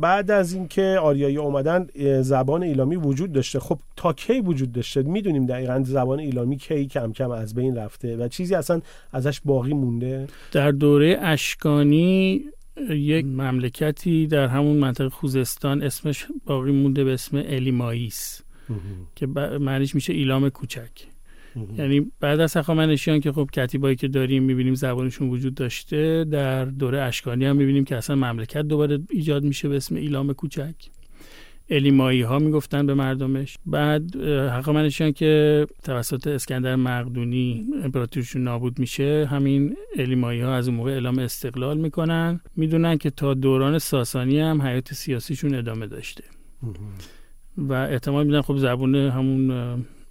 بعد 0.00 0.30
از 0.30 0.52
اینکه 0.52 0.98
آریایی 1.02 1.36
اومدن 1.36 1.86
زبان 2.22 2.62
ایلامی 2.62 2.96
وجود 2.96 3.32
داشته. 3.32 3.60
خب 3.60 3.78
تا 3.96 4.12
کی 4.12 4.40
وجود 4.40 4.72
داشته؟ 4.72 5.02
می‌دونیم 5.02 5.46
دقیقا 5.46 5.82
زبان 5.84 6.20
ایلامی 6.20 6.56
کی 6.56 6.86
کم 6.86 7.12
کم 7.12 7.30
از 7.30 7.54
بین 7.54 7.76
رفته 7.76 8.16
و 8.16 8.28
چیزی 8.28 8.54
اصلا 8.54 8.80
ازش 9.12 9.40
باقی 9.44 9.72
مونده. 9.72 10.26
در 10.52 10.70
دوره 10.70 11.18
اشکانی 11.20 12.44
یک 12.90 13.24
مملکتی 13.26 14.26
در 14.26 14.46
همون 14.46 14.76
منطقه 14.76 15.08
خوزستان 15.08 15.82
اسمش 15.82 16.26
باقی 16.46 16.72
مونده 16.72 17.04
به 17.04 17.12
اسم 17.12 17.36
الیماییس 17.36 18.42
که 19.14 19.26
معنیش 19.60 19.94
میشه 19.94 20.12
ایلام 20.12 20.48
کوچک. 20.48 20.90
یعنی 21.78 22.12
بعد 22.20 22.40
از 22.40 22.56
هخامنشیان 22.56 23.20
که 23.20 23.32
خب 23.32 23.48
کتیبایی 23.52 23.96
که 23.96 24.08
داریم 24.08 24.42
می‌بینیم 24.42 24.74
زبانشون 24.74 25.28
وجود 25.28 25.54
داشته 25.54 26.24
در 26.30 26.64
دوره 26.64 27.00
اشکانی 27.00 27.44
هم 27.44 27.56
می‌بینیم 27.56 27.84
که 27.84 27.96
اصلا 27.96 28.16
مملکت 28.16 28.62
دوباره 28.62 28.98
ایجاد 29.10 29.44
میشه 29.44 29.68
به 29.68 29.76
اسم 29.76 29.94
ایلام 29.94 30.32
کوچک. 30.32 30.74
الیمایی 31.70 32.22
ها 32.22 32.38
می‌گفتن 32.38 32.86
به 32.86 32.94
مردمش. 32.94 33.58
بعد 33.66 34.16
حق 34.26 34.70
منشان 34.70 35.12
که 35.12 35.66
توسط 35.84 36.26
اسکندر 36.26 36.76
مقدونی 36.76 37.66
امپراتوریشون 37.82 38.42
نابود 38.42 38.78
میشه 38.78 39.28
همین 39.30 39.76
الیمایی 39.96 40.40
ها 40.40 40.54
از 40.54 40.68
اون 40.68 40.76
موقع 40.76 40.90
اعلام 40.90 41.18
استقلال 41.18 41.78
می‌کنن. 41.78 42.40
می‌دونن 42.56 42.98
که 42.98 43.10
تا 43.10 43.34
دوران 43.34 43.78
ساسانی 43.78 44.40
هم 44.40 44.62
حیات 44.62 44.94
سیاسیشون 44.94 45.54
ادامه 45.54 45.86
داشته. 45.86 46.24
و 47.56 47.72
احتمال 47.72 48.26
میدن 48.26 48.40
خب 48.40 48.56
زبون 48.56 48.94
همون 48.94 49.50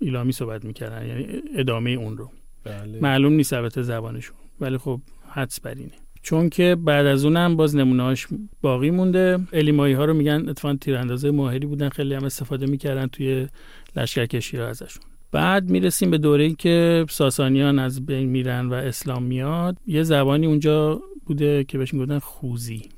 ایلامی 0.05 0.31
صحبت 0.31 0.65
می‌کردن 0.65 1.07
یعنی 1.07 1.27
ادامه 1.55 1.89
اون 1.89 2.17
رو. 2.17 2.31
بله. 2.63 3.00
معلوم 3.01 3.33
نیست 3.33 3.53
البته 3.53 3.81
زبانشون 3.81 4.38
ولی 4.62 4.77
خب 4.77 5.01
حدس 5.29 5.59
بر 5.59 5.75
اینه. 5.75 5.91
چون 6.21 6.50
که 6.50 6.77
بعد 6.85 7.05
از 7.05 7.25
اونم 7.25 7.55
باز 7.55 7.75
نمونهاش 7.75 8.27
باقی 8.62 8.91
مونده. 8.91 9.39
الیمایی 9.53 9.93
ها 9.93 10.05
رو 10.05 10.13
میگن 10.13 10.50
اتفاقا 10.50 10.75
تیراندازه 10.75 11.31
ماهری 11.31 11.65
بودن 11.65 11.89
خیلی 11.89 12.13
هم 12.13 12.24
استفاده 12.24 12.65
می‌کردن 12.65 13.07
توی 13.07 13.47
لشکرکشی 13.95 14.57
ها 14.57 14.67
ازشون. 14.67 15.03
بعد 15.31 15.69
می‌رسیم 15.69 16.12
به 16.12 16.17
دوره 16.17 16.53
که 16.53 17.05
ساسانیان 17.09 17.79
از 17.79 18.05
بین 18.05 18.29
میرن 18.29 18.69
و 18.69 18.74
اسلام 18.74 19.24
میاد. 19.24 19.77
یه 19.88 20.03
زبانی 20.03 20.45
اونجا 20.45 21.01
بوده 21.25 21.63
که 21.63 21.77
بهش 21.77 21.93
می‌گفتن 21.93 22.19
خوزی. 22.19 22.89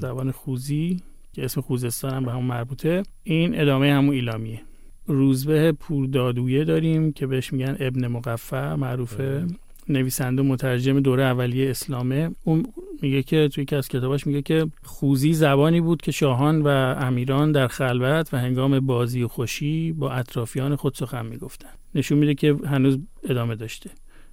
زبان 0.00 0.30
خوزی 0.30 1.02
که 1.32 1.44
اسم 1.44 1.60
خوزستان 1.60 2.14
هم 2.14 2.24
به 2.24 2.30
همون 2.30 2.44
مربوطه. 2.44 3.02
این 3.22 3.60
ادامه 3.60 3.92
همون 3.92 4.14
ایلامیه. 4.14 4.60
روزبه 5.06 5.72
پوردادویه 5.72 6.64
داریم 6.64 7.12
که 7.12 7.26
بهش 7.26 7.52
میگن 7.52 7.76
ابن 7.80 8.06
مقفع 8.06 8.74
معروفه. 8.74 9.46
نویسنده 9.88 10.42
مترجم 10.42 11.00
دوره 11.00 11.22
اولیه 11.22 11.70
اسلامه. 11.70 12.30
اون 12.44 12.66
میگه 13.02 13.22
که 13.22 13.48
توی 13.52 13.62
یکی 13.62 13.76
از 13.76 13.88
کتاباش 13.88 14.26
میگه 14.26 14.42
که 14.42 14.66
خوزی 14.82 15.32
زبانی 15.32 15.80
بود 15.80 16.02
که 16.02 16.12
شاهان 16.12 16.62
و 16.62 16.68
امیران 16.98 17.52
در 17.52 17.66
خلوت 17.66 18.34
و 18.34 18.38
هنگام 18.38 18.80
بازی 18.80 19.22
و 19.22 19.28
خوشی 19.28 19.92
با 19.92 20.10
اطرافیان 20.10 20.76
خود 20.76 20.94
سخن 20.94 21.26
می‌گفتن. 21.26 21.68
نشون 21.94 22.18
میده 22.18 22.34
که 22.34 22.56
هنوز 22.66 22.98
ادامه 23.28 23.54
داشته. 23.54 23.90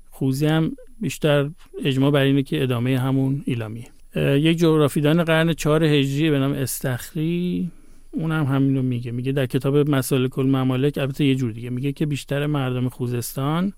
خوزی 0.10 0.46
هم 0.46 0.72
بیشتر 1.02 1.50
اجماع 1.84 2.12
بر 2.12 2.22
اینه 2.22 2.44
که 2.44 2.64
ادامه 2.64 3.00
همون 3.00 3.44
ایلامیه. 3.46 3.88
یک 4.16 4.58
جغرافیدان 4.58 5.24
قرن 5.24 5.54
چهار 5.54 5.84
هجری 5.84 6.30
به 6.32 6.40
نام 6.40 6.52
استخری 6.52 7.72
اون 8.12 8.32
هم 8.32 8.46
همینو 8.46 8.82
میگه. 8.82 9.12
میگه 9.12 9.32
در 9.32 9.46
کتاب 9.46 9.90
مسالک 9.90 10.40
الممالک 10.40 10.98
البته 10.98 11.26
یه 11.26 11.36
جور 11.36 11.52
دیگه. 11.52 11.70
میگه 11.70 11.92
که 11.92 12.06
بیشتر 12.06 12.46
مردم 12.46 12.90
خوزستان 12.90 13.74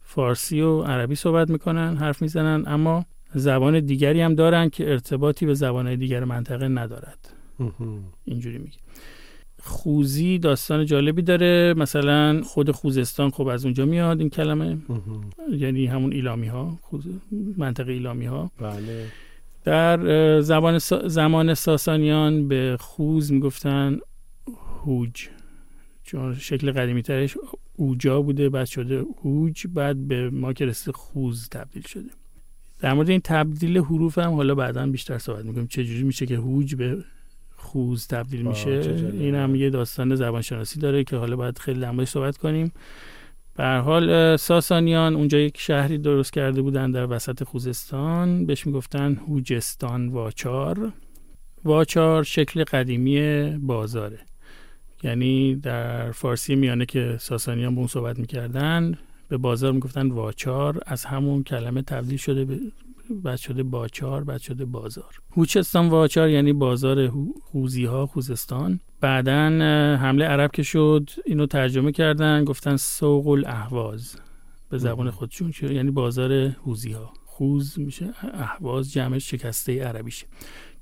فارسی 0.00 0.60
و 0.60 0.82
عربی 0.82 1.14
صحبت 1.14 1.50
می‌کنن 1.50 1.96
حرف 1.96 2.22
می‌زنن 2.22 2.64
اما 2.66 3.04
زبان 3.34 3.80
دیگری 3.80 4.20
هم 4.20 4.34
دارن 4.34 4.68
که 4.68 4.90
ارتباطی 4.90 5.46
به 5.46 5.54
زبانهای 5.54 5.96
دیگر 5.96 6.24
منطقه 6.24 6.68
ندارد. 6.68 7.34
اینجوری 8.24 8.58
میگه. 8.58 8.78
خوزی 9.62 10.38
داستان 10.38 10.86
جالبی 10.86 11.22
داره. 11.22 11.74
مثلا 11.76 12.42
خود 12.42 12.70
خوزستان 12.70 13.30
خب 13.30 13.46
از 13.46 13.64
اونجا 13.64 13.84
میاد 13.84 14.20
این 14.20 14.30
کلمه. 14.30 14.78
یعنی 15.50 15.86
همون 15.86 16.12
ایلامی 16.12 16.46
ها 16.46 16.78
منطقه 17.56 17.92
ایلامی 17.92 18.26
ها 18.26 18.50
بله. 18.58 19.06
در 19.64 20.40
زبان 20.40 20.78
زمان 21.06 21.54
ساسانیان 21.54 22.48
به 22.48 22.76
خوز 22.80 23.32
می‌گفتن 23.32 23.98
هوج. 24.84 25.28
چون 26.02 26.34
شکل 26.34 26.72
قدیمی 26.72 27.02
ترش 27.02 27.36
اوجا 27.76 28.22
بوده 28.22 28.48
بعد 28.48 28.66
شده 28.66 29.04
هوج 29.24 29.66
بعد 29.66 30.08
به 30.08 30.30
ما 30.30 30.52
که 30.52 30.66
رسید 30.66 30.94
خوز 30.94 31.48
تبدیل 31.48 31.82
شده. 31.82 32.10
در 32.80 32.94
مورد 32.94 33.10
این 33.10 33.20
تبدیل 33.24 33.78
حروف 33.78 34.18
هم 34.18 34.32
حالا 34.32 34.54
بعدا 34.54 34.86
بیشتر 34.86 35.18
صحبت 35.18 35.44
می‌کنیم. 35.44 35.66
چجوری 35.66 36.02
میشه 36.02 36.26
که 36.26 36.36
هوج 36.36 36.74
به 36.74 37.04
خوز 37.56 38.06
تبدیل 38.06 38.42
میشه؟ 38.42 38.70
این 39.12 39.34
هم 39.34 39.54
یه 39.54 39.70
داستان 39.70 40.14
زبانشناسی 40.14 40.80
داره 40.80 41.04
که 41.04 41.16
حالا 41.16 41.36
باید 41.36 41.58
خیلی 41.58 41.80
لمبایی 41.80 42.06
صحبت 42.06 42.36
کنیم. 42.36 42.72
به 43.56 43.64
حال 43.64 44.36
ساسانیان 44.36 45.16
اونجا 45.16 45.38
یک 45.38 45.60
شهری 45.60 45.98
درست 45.98 46.32
کرده 46.32 46.62
بودن 46.62 46.90
در 46.90 47.06
وسط 47.12 47.44
خوزستان. 47.44 48.46
بهش 48.46 48.66
می‌گفتن 48.66 49.14
هوجستان 49.14 50.08
واچار. 50.08 50.92
واچار 51.64 52.22
شکل 52.22 52.64
قدیمی 52.64 53.48
بازاره. 53.58 54.18
یعنی 55.02 55.54
در 55.54 56.10
فارسی 56.12 56.54
میانه 56.54 56.86
که 56.86 57.16
ساسانیان 57.20 57.74
به 57.74 57.78
اون 57.78 57.88
صحبت 57.88 58.18
می‌کردن 58.18 58.98
به 59.28 59.36
بازار 59.36 59.72
می‌گفتن 59.72 60.10
واچار. 60.10 60.80
از 60.86 61.04
همون 61.04 61.42
کلمه 61.42 61.82
تبدیل 61.82 62.18
شده 62.18 62.44
به 62.44 62.60
بعد 63.24 63.38
شده 63.38 63.62
باچار 63.62 64.24
بعد 64.24 64.40
شده 64.40 64.64
بازار. 64.64 65.20
هوچستان 65.36 65.88
واچار 65.88 66.28
یعنی 66.28 66.52
بازار 66.52 67.12
خوزی 67.42 67.84
ها 67.84 68.06
خوزستان. 68.06 68.80
بعدا 69.02 69.48
حمله 70.00 70.24
عرب 70.24 70.50
که 70.50 70.62
شد 70.62 71.10
اینو 71.24 71.46
ترجمه 71.46 71.92
کردن 71.92 72.44
گفتن 72.44 72.76
سوق 72.76 73.28
الاهواز 73.28 74.16
به 74.70 74.78
زبان 74.78 75.10
خودشون 75.10 75.52
یعنی 75.62 75.90
بازار 75.90 76.32
هوزی 76.32 76.92
ها 76.92 77.12
خوز 77.24 77.78
میشه 77.78 78.14
اهواز 78.34 78.92
جمعش 78.92 79.30
شکسته 79.30 79.84
عربیشه 79.84 80.26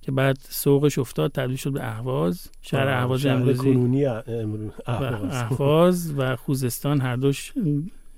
که 0.03 0.13
بعد 0.13 0.39
سوقش 0.41 0.99
افتاد 0.99 1.33
تبدیل 1.33 1.57
شد 1.57 1.73
به 1.73 1.89
اهواز. 1.89 2.51
شهر 2.63 2.89
اهواز 2.89 3.27
امروزی 3.27 4.07
اهواز. 4.87 6.15
و 6.19 6.37
خوزستان 6.37 7.01
هر 7.01 7.17
دوش 7.17 7.53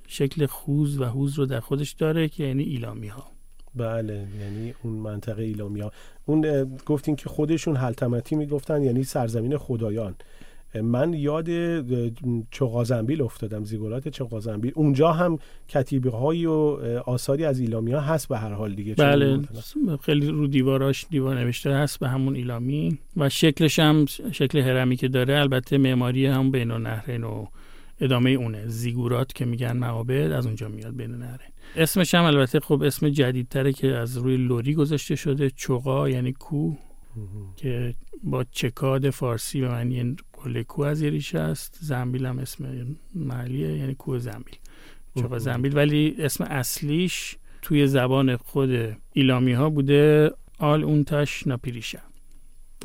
شکل 0.06 0.46
خوز 0.46 1.00
و 1.00 1.04
هوز 1.04 1.38
رو 1.38 1.46
در 1.46 1.60
خودش 1.60 1.92
داره 1.92 2.28
که 2.28 2.44
یعنی 2.44 2.62
ایلامی 2.62 3.08
ها 3.08 3.31
بله 3.74 4.14
یعنی 4.14 4.74
اون 4.82 4.92
منطقه 4.92 5.42
ایلامی 5.42 5.80
ها 5.80 5.92
اون 6.26 6.64
گفتین 6.86 7.16
که 7.16 7.28
خودشون 7.28 7.76
حلتمتی 7.76 8.36
می‌گفتن 8.36 8.82
یعنی 8.82 9.04
سرزمین 9.04 9.58
خدایان. 9.58 10.14
من 10.82 11.14
یاد 11.14 11.48
چغازنبیل 12.50 13.22
افتادم 13.22 13.64
زیگولات 13.64 14.08
چغازنبیل. 14.08 14.72
اونجا 14.74 15.12
هم 15.12 15.38
کتیبه 15.68 16.10
هایی 16.10 16.46
و 16.46 16.52
آثاری 17.06 17.44
از 17.44 17.60
ایلامی 17.60 17.92
ها 17.92 18.00
هست 18.00 18.28
به 18.28 18.38
هر 18.38 18.52
حال 18.52 18.74
دیگه 18.74 18.94
بله. 18.94 19.40
خیلی 20.02 20.28
رو 20.30 20.46
دیواراش 20.46 21.06
دیوار 21.10 21.38
نوشته 21.38 21.70
هست 21.70 21.98
به 21.98 22.08
همون 22.08 22.36
ایلامی. 22.36 22.98
و 23.16 23.28
شکلش 23.28 23.78
هم 23.78 24.06
شکل 24.32 24.58
هرمی 24.58 24.96
که 24.96 25.08
داره 25.08 25.38
البته 25.38 25.78
معماری 25.78 26.26
هم 26.26 26.50
بین 26.50 26.72
نهرین 26.72 27.24
و 27.24 27.46
ادامه 28.00 28.30
اونه. 28.30 28.66
زیگورات 28.66 29.32
که 29.32 29.44
میگن 29.44 29.76
معابد 29.76 30.32
از 30.32 30.46
اونجا 30.46 30.68
میاد 30.68 30.96
بین 30.96 31.10
نهرین 31.10 31.51
اسمش 31.76 32.14
هم 32.14 32.24
البته 32.24 32.60
خب 32.60 32.82
اسم 32.82 33.08
جدیدتره 33.08 33.72
که 33.72 33.96
از 33.96 34.16
روی 34.16 34.36
لوری 34.36 34.74
گذاشته 34.74 35.16
شده 35.16 35.50
چوقا 35.50 36.08
یعنی 36.08 36.32
کو 36.32 36.74
که 37.56 37.94
با 38.22 38.44
چکاد 38.44 39.10
فارسی 39.10 39.60
به 39.60 39.68
معنی 39.68 40.16
کل 40.32 40.62
کو 40.62 40.82
از 40.82 41.02
ریشه 41.02 41.38
است 41.38 41.78
زنبیل 41.80 42.26
هم 42.26 42.38
اسم 42.38 42.86
محلیه 43.14 43.76
یعنی 43.76 43.94
کوه 43.94 44.18
زنبیل. 44.18 44.56
چوقا 45.20 45.38
زنبیل. 45.38 45.76
ولی 45.76 46.16
اسم 46.18 46.44
اصلیش 46.44 47.36
توی 47.62 47.86
زبان 47.86 48.36
خود 48.36 48.96
ایلامی 49.12 49.52
ها 49.52 49.70
بوده 49.70 50.30
آل 50.58 50.84
اونتش 50.84 51.46
ناپیریشه 51.46 52.00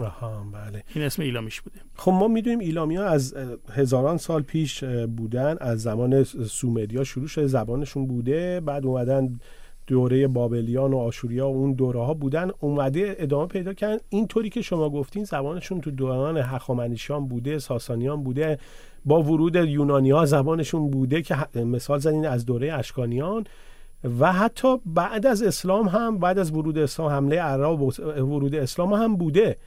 آها 0.01 0.45
بله. 0.53 0.83
این 0.95 1.05
اسم 1.05 1.21
ایلامیش 1.21 1.61
بوده. 1.61 1.79
خب 1.95 2.11
ما 2.11 2.27
می‌دونیم 2.27 2.59
ایلامی 2.59 2.95
ها 2.95 3.03
از 3.03 3.35
هزاران 3.73 4.17
سال 4.17 4.41
پیش 4.41 4.83
بودن 5.17 5.57
از 5.59 5.81
زمان 5.81 6.23
سومریا 6.23 7.03
شروع 7.03 7.27
شده 7.27 7.47
زبانشون 7.47 8.07
بوده 8.07 8.59
بعد 8.59 8.85
اومدن 8.85 9.39
دوره 9.87 10.27
بابلیان 10.27 10.93
و 10.93 10.97
آشوریا 10.97 11.49
و 11.49 11.55
اون 11.55 11.73
دوره 11.73 11.99
ها 11.99 12.13
بودن 12.13 12.51
اومده 12.59 13.15
ادامه 13.19 13.47
پیدا 13.47 13.73
کردن. 13.73 13.97
اینطوری 14.09 14.49
که 14.49 14.61
شما 14.61 14.89
گفتین 14.89 15.23
زبانشون 15.23 15.81
تو 15.81 15.91
دوران 15.91 16.37
هخامنشیان 16.37 17.27
بوده 17.27 17.59
ساسانیان 17.59 18.23
بوده 18.23 18.59
با 19.05 19.23
ورود 19.23 19.55
یونانی 19.55 20.11
ها 20.11 20.25
زبانشون 20.25 20.89
بوده 20.89 21.21
که 21.21 21.35
مثال 21.55 21.99
زدین 21.99 22.25
از 22.25 22.45
دوره 22.45 22.73
اشکانیان. 22.73 23.43
و 24.19 24.33
حتی 24.33 24.77
بعد 24.85 25.25
از 25.25 25.43
اسلام 25.43 25.87
هم 25.87 26.17
بعد 26.17 26.39
از 26.39 26.51
ورود 26.51 26.77
اسلام 26.77 27.09
حمله 27.09 27.41
عرب 27.41 27.81
و 27.81 27.91
ورود 28.05 28.55
اسلام 28.55 28.93
هم 28.93 29.15
بوده. 29.15 29.57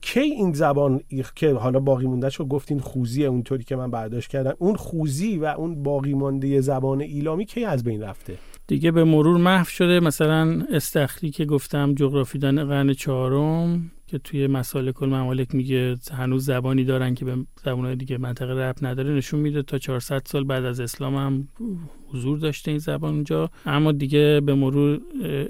کی 0.00 0.20
این 0.20 0.52
زبان 0.52 1.00
که 1.34 1.52
حالا 1.52 1.80
باقی 1.80 2.06
مونده 2.06 2.30
شو 2.30 2.44
گفتین 2.44 2.78
خوزی 2.78 3.26
اونطوری 3.26 3.64
که 3.64 3.76
من 3.76 3.90
برداشت 3.90 4.30
کردم 4.30 4.54
اون 4.58 4.76
خوزی 4.76 5.38
و 5.38 5.44
اون 5.44 5.82
باقی 5.82 6.14
مانده 6.14 6.60
زبان 6.60 7.00
ایلامی 7.00 7.44
کی 7.44 7.64
از 7.64 7.84
بین 7.84 8.02
رفته؟ 8.02 8.38
دیگه 8.66 8.90
به 8.90 9.04
مرور 9.04 9.36
محو 9.36 9.64
شده. 9.64 10.00
مثلا 10.00 10.66
استخری 10.70 11.30
که 11.30 11.44
گفتم 11.44 11.94
جغرافیدان 11.94 12.64
قرن 12.64 12.92
چهارم 12.92 13.90
که 14.06 14.18
توی 14.18 14.46
مسالک 14.46 15.02
الممالک 15.02 15.54
میگه 15.54 15.96
هنوز 16.12 16.44
زبانی 16.44 16.84
دارن 16.84 17.14
که 17.14 17.24
به 17.24 17.36
زبانهای 17.64 17.96
دیگه 17.96 18.18
منطقه 18.18 18.52
رب 18.52 18.76
نداره 18.82 19.14
نشون 19.14 19.40
میده 19.40 19.62
تا 19.62 19.78
400 19.78 20.22
سال 20.26 20.44
بعد 20.44 20.64
از 20.64 20.80
اسلام 20.80 21.14
هم 21.14 21.48
حضور 22.12 22.38
داشته 22.38 22.70
این 22.70 22.78
زبان 22.78 23.14
اونجا. 23.14 23.50
اما 23.66 23.92
دیگه 23.92 24.40
به 24.46 24.54
مرور 24.54 25.00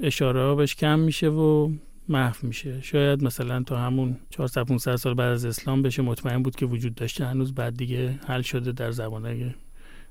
اشاره 0.01 0.55
بهش 0.55 0.75
کم 0.75 0.99
میشه 0.99 1.27
و 1.27 1.69
محو 2.09 2.47
میشه. 2.47 2.81
شاید 2.81 3.23
مثلا 3.23 3.63
تا 3.63 3.77
همون 3.77 4.17
400 4.29 4.63
500 4.63 4.95
سال 4.95 5.13
بعد 5.13 5.31
از 5.31 5.45
اسلام 5.45 5.81
بشه 5.81 6.01
مطمئن 6.01 6.43
بود 6.43 6.55
که 6.55 6.65
وجود 6.65 6.95
داشته 6.95 7.25
هنوز 7.25 7.55
بعد 7.55 7.77
دیگه 7.77 8.19
حل 8.27 8.41
شده 8.41 8.71
در 8.71 8.91
زبانهای 8.91 9.51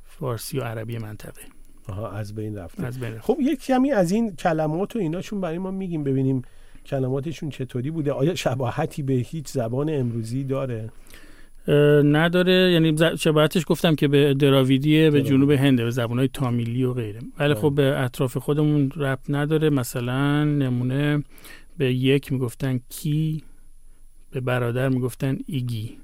فارسی 0.05 0.59
و 0.59 0.63
عربی 0.63 0.99
منطقه. 0.99 1.41
آها 1.89 2.11
از 2.11 2.35
بین 2.35 2.57
رفته. 2.57 2.87
از 2.87 3.01
بین 3.01 3.19
خب 3.19 3.37
یک 3.41 3.65
کمی 3.65 3.91
از 3.91 4.13
این 4.13 4.37
کلمات 4.37 4.97
و 4.97 4.99
ایناشون 4.99 5.41
برای 5.41 5.59
ما 5.59 5.71
میگیم 5.71 6.05
ببینیم 6.05 6.43
کلماتشون 6.87 7.51
چطوری 7.51 7.91
بوده. 7.91 8.13
آیا 8.13 8.35
شباهتی 8.35 9.03
به 9.03 9.13
هیچ 9.13 9.49
زبان 9.49 9.91
امروزی 9.91 10.45
داره؟ 10.45 10.91
نداره. 12.05 12.73
یعنی 12.73 12.97
شباهتش 13.19 13.65
گفتم 13.67 13.95
که 13.95 14.09
به 14.09 14.35
دراویدیه 14.35 15.11
به 15.11 15.23
جنوب 15.23 15.51
هنده 15.51 15.85
به 15.85 15.91
زبانهای 15.91 16.29
تامیلی 16.29 16.85
و 16.85 16.93
غیره. 16.93 17.21
ولی 17.39 17.55
خب 17.55 17.73
به 17.75 18.01
اطراف 18.01 18.37
خودمون 18.37 18.91
ربط 18.97 19.25
نداره. 19.29 19.71
مثلا 19.71 20.45
نمونه 20.45 21.25
به 21.79 21.95
یک 21.95 22.33
می‌گفتن 22.33 22.81
کی 22.88 23.43
به 24.31 24.41
برادر 24.41 24.88
می‌گفتن 24.88 25.38
ایگی. 25.47 25.99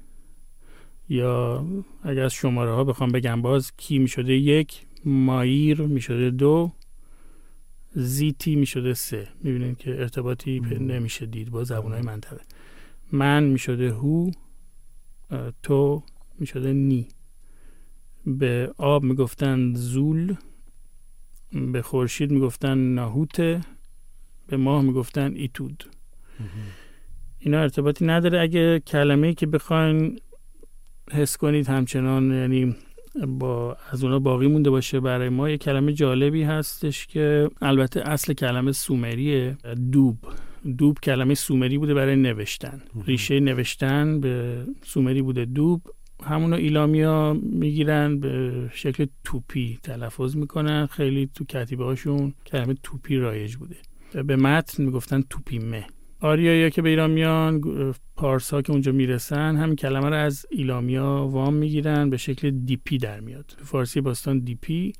یا 1.09 1.65
اگر 2.03 2.23
از 2.23 2.33
شماره 2.33 2.71
ها 2.71 2.83
بخوام 2.83 3.11
بگم 3.11 3.41
باز 3.41 3.71
کی 3.77 3.99
می‌شده 3.99 4.33
یک 4.33 4.85
مایر 5.05 5.81
می‌شده 5.81 6.29
دو 6.29 6.71
زیتی 7.95 8.55
می‌شده 8.55 8.93
سه. 8.93 9.27
می‌بینید 9.43 9.77
که 9.77 9.91
ارتباطی 9.91 10.59
نمیشه 10.59 11.25
دید 11.25 11.49
با 11.51 11.63
زبان 11.63 11.91
های 11.91 12.01
منطقه. 12.01 12.41
من 13.11 13.43
می‌شده 13.43 13.91
هو 13.93 14.31
تو 15.63 16.03
می‌شده 16.39 16.73
نی. 16.73 17.07
به 18.25 18.73
آب 18.77 19.03
می‌گفتن 19.03 19.73
زول 19.73 20.35
به 21.51 21.81
خورشید 21.81 22.31
می‌گفتن 22.31 22.77
ناهوته. 22.77 23.61
به 24.47 24.57
ماه 24.57 24.81
می‌گفتن 24.81 25.33
ایتود. 25.35 25.83
اینا 27.39 27.61
ارتباطی 27.61 28.05
نداره. 28.05 28.41
اگه 28.41 28.79
کلمه 28.79 29.33
که 29.33 29.47
بخواین 29.47 30.19
حس 31.11 31.37
کنید 31.37 31.67
همچنان 31.67 32.31
یعنی 32.31 32.75
با 33.27 33.77
از 33.91 34.03
اونا 34.03 34.19
باقی 34.19 34.47
مونده 34.47 34.69
باشه 34.69 34.99
برای 34.99 35.29
ما 35.29 35.49
یه 35.49 35.57
کلمه 35.57 35.93
جالبی 35.93 36.43
هستش 36.43 37.07
که 37.07 37.49
البته 37.61 38.01
اصل 38.09 38.33
کلمه 38.33 38.71
سومریه. 38.71 39.57
دوب. 39.91 40.17
دوب 40.77 40.99
کلمه 40.99 41.33
سومری 41.33 41.77
بوده 41.77 41.93
برای 41.93 42.15
نوشتن. 42.15 42.81
ریشه 43.07 43.39
نوشتن 43.39 44.19
به 44.19 44.65
سومری 44.83 45.21
بوده. 45.21 45.45
دوب 45.45 45.81
همونو 46.23 46.55
ایلامیا 46.55 47.33
می‌گیرن 47.33 48.19
به 48.19 48.53
شکل 48.73 49.05
توپی 49.23 49.79
تلفظ 49.83 50.35
می‌کنن. 50.35 50.85
خیلی 50.85 51.29
تو 51.33 51.45
کتیبه 51.45 51.83
هاشون 51.83 52.33
کلمه 52.45 52.75
توپی 52.83 53.17
رایج 53.17 53.55
بوده. 53.55 53.75
به 54.23 54.35
متن 54.35 54.83
می‌گفتن 54.83 55.21
توپیمه. 55.29 55.87
آریایی 56.19 56.69
که 56.69 56.81
به 56.81 56.89
ایران 56.89 57.11
میان 57.11 57.61
پارس 58.15 58.53
ها 58.53 58.61
که 58.61 58.71
اونجا 58.71 58.91
می‌رسن 58.91 59.55
همین 59.55 59.75
کلمه 59.75 60.09
رو 60.09 60.15
از 60.15 60.45
ایلامیا 60.49 61.27
وام 61.31 61.53
می‌گیرن 61.53 62.09
به 62.09 62.17
شکل 62.17 62.49
دیپی 62.49 62.97
در 62.97 63.19
میاد. 63.19 63.45
تو 63.57 63.65
فارسی 63.65 64.01
باستان 64.01 64.39
دیپی. 64.39 64.93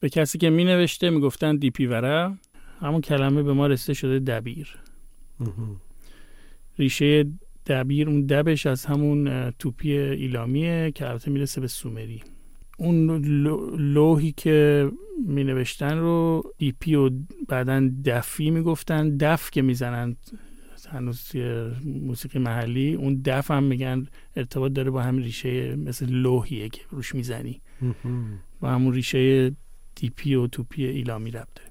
به 0.00 0.08
کسی 0.08 0.38
که 0.38 0.50
می 0.50 0.64
نوشته 0.64 1.10
می‌گفتن 1.10 1.56
دیپی 1.56 1.86
وره 1.86 2.38
همون 2.80 3.00
کلمه 3.00 3.42
به 3.42 3.52
ما 3.52 3.66
رسیده 3.66 3.94
شده 3.94 4.18
دبیر. 4.18 4.76
ریشه 6.78 7.24
دبیر 7.66 8.08
اون 8.08 8.26
دبش 8.26 8.66
از 8.66 8.84
همون 8.84 9.50
توپی 9.50 9.98
ایلامیه 9.98 10.92
که 10.94 11.08
البته 11.08 11.30
می‌رسه 11.30 11.60
به 11.60 11.66
سومری. 11.66 12.22
اون 12.82 13.24
لوحی 13.78 14.32
که 14.32 14.88
می 15.26 15.44
نوشتن 15.44 15.98
رو 15.98 16.42
دیپی 16.58 16.94
و 16.94 17.10
بعدا 17.48 17.90
دفی 18.04 18.50
می‌گفتن. 18.50 19.16
دف 19.16 19.50
که 19.50 19.62
می‌زنن 19.62 20.16
هنوز 20.90 21.36
موسیقی 21.84 22.38
محلی 22.38 22.94
اون 22.94 23.22
دف 23.24 23.50
هم 23.50 23.62
میگن 23.62 24.06
ارتباط 24.36 24.72
داره 24.72 24.90
با 24.90 25.02
همین 25.02 25.22
ریشه 25.22 25.76
مثل 25.76 26.10
لوحیه 26.10 26.68
که 26.68 26.80
روش 26.90 27.14
می‌زنی. 27.14 27.60
با 28.60 28.70
همون 28.70 28.94
ریشه 28.94 29.52
دیپی 29.94 30.34
و 30.34 30.46
توپی 30.46 30.84
ایلامی 30.84 31.30
رب 31.30 31.48
داره. 31.54 31.70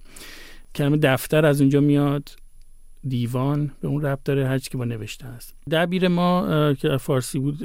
کلمه 0.76 0.98
دفتر 0.98 1.46
از 1.46 1.62
اونجا 1.62 1.82
میاد. 1.82 2.30
دیوان 3.08 3.72
به 3.82 3.88
اون 3.88 4.02
رب 4.02 4.20
داره. 4.26 4.48
هرچی 4.48 4.70
که 4.70 4.78
با 4.78 4.86
نوشته 4.86 5.26
است 5.26 5.56
دبیر 5.72 6.08
ما 6.08 6.74
که 6.74 6.98
فارسی 6.98 7.40
بود 7.40 7.58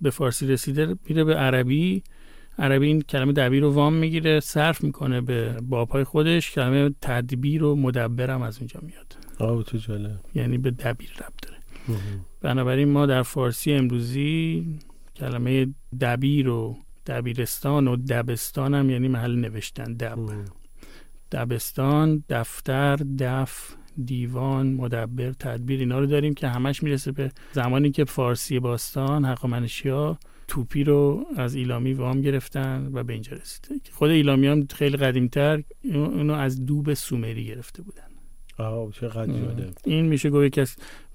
به 0.00 0.10
فارسی 0.10 0.46
رسیده 0.46 0.96
میره 1.08 1.24
به 1.24 1.34
عربی. 1.34 2.02
عربی 2.58 2.86
این 2.86 3.02
کلمه 3.02 3.32
دبیر 3.32 3.62
رو 3.62 3.72
وام 3.72 3.92
می‌گیره 3.92 4.40
صرف 4.40 4.84
می‌کنه 4.84 5.20
به 5.20 5.56
بابهای 5.62 6.04
خودش. 6.04 6.50
کلمه 6.50 6.90
تدبیر 7.00 7.64
و 7.64 7.76
مدبرم 7.76 8.42
از 8.42 8.58
اونجا 8.58 8.80
میاد. 8.82 9.16
آه 9.38 9.64
تو 9.64 9.78
جالب. 9.78 10.20
یعنی 10.34 10.58
به 10.58 10.70
دبیر 10.70 11.10
رب 11.10 11.32
داره. 11.42 11.56
بنابراین 12.40 12.88
ما 12.88 13.06
در 13.06 13.22
فارسی 13.22 13.72
امروزی 13.72 14.66
کلمه 15.16 15.66
دبیر 16.00 16.48
و 16.48 16.76
دبیرستان 17.06 17.88
و 17.88 17.96
دبستان 17.96 18.74
هم 18.74 18.90
یعنی 18.90 19.08
محل 19.08 19.34
نوشتن. 19.34 19.92
دب. 19.92 20.18
دبستان 21.32 22.24
دفتر 22.28 22.96
دف 22.96 23.74
دیوان 24.04 24.72
مدبر 24.72 25.32
تدبیر 25.32 25.80
اینا 25.80 25.98
رو 25.98 26.06
داریم 26.06 26.34
که 26.34 26.48
همش 26.48 26.82
می‌رسه 26.82 27.12
به 27.12 27.30
زمانی 27.52 27.90
که 27.90 28.04
فارسی 28.04 28.60
باستان 28.60 29.24
حقامنشیا 29.24 30.18
توپی 30.48 30.84
رو 30.84 31.26
از 31.36 31.54
ایلامی 31.54 31.92
وام 31.92 32.20
گرفتن 32.20 32.90
و 32.92 33.04
به 33.04 33.12
اینجا 33.12 33.36
رسیده 33.36 33.68
خود 33.92 34.10
ایلامی 34.10 34.46
هم 34.46 34.66
خیلی 34.66 34.96
قدیمتر 34.96 35.62
اونو 35.84 36.34
از 36.34 36.66
دوب 36.66 36.94
سومری 36.94 37.44
گرفته 37.44 37.82
بودن. 37.82 38.02
آه 38.58 38.92
چقدر 38.92 39.32
این 39.84 40.06
میشه 40.06 40.30
گوی 40.30 40.50
که 40.50 40.66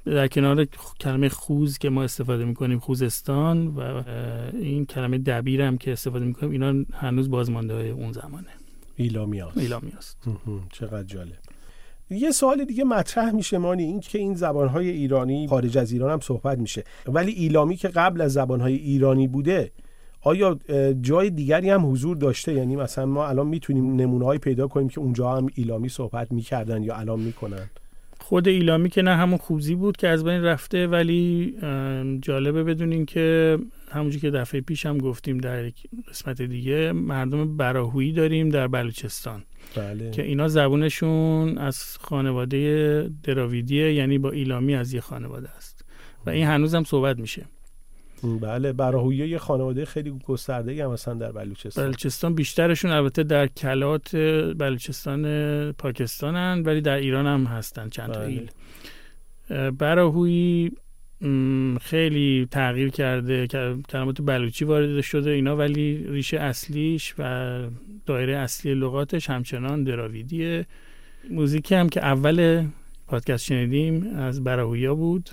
در 0.06 0.28
کنار 0.28 0.66
کلمه 1.00 1.30
خوز 1.30 1.78
که 1.78 1.90
ما 1.90 2.04
استفاده 2.04 2.46
می‌کنیم 2.46 2.80
خوزستان 2.80 3.68
و 3.68 4.04
این 4.54 4.86
کلمه 4.86 5.18
دبیر 5.18 5.62
هم 5.62 5.78
که 5.78 5.92
استفاده 5.92 6.26
می‌کنیم 6.26 6.52
اینا 6.52 6.86
هنوز 6.94 7.30
بازمانده 7.30 7.74
های 7.74 7.90
اون 7.90 8.12
زمانه. 8.12 8.48
ایلامی 8.96 9.40
هست, 9.40 9.58
ایلامی 9.58 9.92
هست. 9.98 10.18
چقدر 10.72 11.04
جالب. 11.04 11.38
یه 12.10 12.32
سوال 12.32 12.66
دیگه 12.66 12.84
مطرح 12.84 13.32
میشه 13.32 13.58
مانی 13.58 13.84
این 13.84 14.00
که 14.00 14.20
این 14.20 14.36
زبانهای 14.36 14.90
ایرانی 14.90 15.48
خارج 15.48 15.78
از 15.78 15.92
ایران 15.92 16.12
هم 16.12 16.20
صحبت 16.20 16.58
میشه. 16.58 16.84
ولی 17.08 17.32
ایلامی 17.32 17.76
که 17.76 17.88
قبل 17.88 18.22
از 18.22 18.34
زبانهای 18.34 18.76
ایرانی 18.76 19.28
بوده 19.28 19.72
آیا 20.22 20.60
جای 21.02 21.30
دیگری 21.30 21.70
هم 21.70 21.92
حضور 21.92 22.18
داشته؟ 22.18 22.54
یعنی 22.54 22.76
مثلا 22.76 23.06
ما 23.06 23.28
الان 23.28 23.48
می‌تونیم 23.48 23.96
نمونه 23.96 24.38
پیدا 24.38 24.68
کنیم 24.68 24.90
که 24.90 25.00
اونجا 25.00 25.36
هم 25.36 25.48
ایلامی 25.56 25.90
صحبت 25.90 26.32
می‌کردن 26.32 26.84
یا 26.84 26.96
الان 26.96 27.20
می‌کنن؟ 27.20 27.70
خود 28.20 28.48
ایلامی 28.48 28.90
که 28.90 29.02
نه 29.02 29.16
همون 29.16 29.38
خوزی 29.38 29.76
بود 29.76 29.98
که 29.98 30.08
از 30.08 30.24
بین 30.24 30.44
رفته 30.44 30.88
ولی 30.88 31.56
جالبه 32.22 32.64
بدونین 32.64 33.06
که 33.06 33.58
همونجور 33.90 34.22
که 34.22 34.32
دفعه 34.32 34.62
پیش 34.62 34.86
هم 34.86 34.98
گفتیم 34.98 35.38
در 35.38 35.72
قسمت 36.10 36.42
دیگه 36.42 36.92
مردم 36.92 37.58
براهویی 37.58 38.12
داریم 38.12 38.50
در 38.50 38.68
بلوچستان. 38.68 39.44
بله. 39.76 40.12
که 40.12 40.24
اینا 40.24 40.48
زبونشون 40.48 41.58
از 41.58 41.98
خانواده 42.02 43.10
دراویدیه 43.24 43.94
یعنی 43.94 44.18
با 44.18 44.32
ایلامی 44.32 44.76
از 44.76 44.94
یه 44.94 45.02
خانواده 45.02 45.50
است. 45.50 45.86
و 46.26 46.30
این 46.30 46.48
هنوز 46.48 46.76
هم 46.76 46.84
صحبت 46.84 47.20
میشه. 47.20 47.46
بله 48.42 48.74
براهویی 48.74 49.30
یه 49.30 49.38
خانواده 49.38 49.86
خیلی 49.86 50.20
گسترده 50.28 50.84
هم 50.84 50.92
مثلا 50.92 51.14
در 51.14 51.32
بلوچستان. 51.32 51.86
بلوچستان 51.86 52.36
بیشترشون 52.36 52.92
البته 52.92 53.24
در 53.24 53.48
کلات 53.48 54.16
بلوچستان 54.58 55.72
پاکستانن 55.72 56.64
ولی 56.66 56.82
در 56.82 56.96
ایران 56.96 57.26
هم 57.26 57.44
هستن 57.44 57.90
چند 57.90 58.12
تا 58.12 58.22
ایل. 58.22 58.52
براهویی 59.72 60.72
خیلی 61.82 62.48
تغییر 62.52 62.90
کرده 62.90 63.48
کلمات 63.90 64.22
بلوچی 64.22 64.66
وارد 64.66 65.02
شده 65.02 65.30
اینا 65.30 65.56
ولی 65.58 66.06
ریشه 66.08 66.40
اصلیش 66.40 67.14
و 67.20 67.60
دایره 68.06 68.38
اصلی 68.38 68.74
لغاتش 68.74 69.30
همچنان 69.30 69.84
دراویدیه. 69.84 70.66
موزیکی 71.30 71.76
هم 71.76 71.90
که 71.90 72.06
اول 72.06 72.66
پادکست 73.08 73.44
شنیدیم 73.44 74.18
از 74.18 74.44
براهویا 74.44 74.96
بود. 74.96 75.30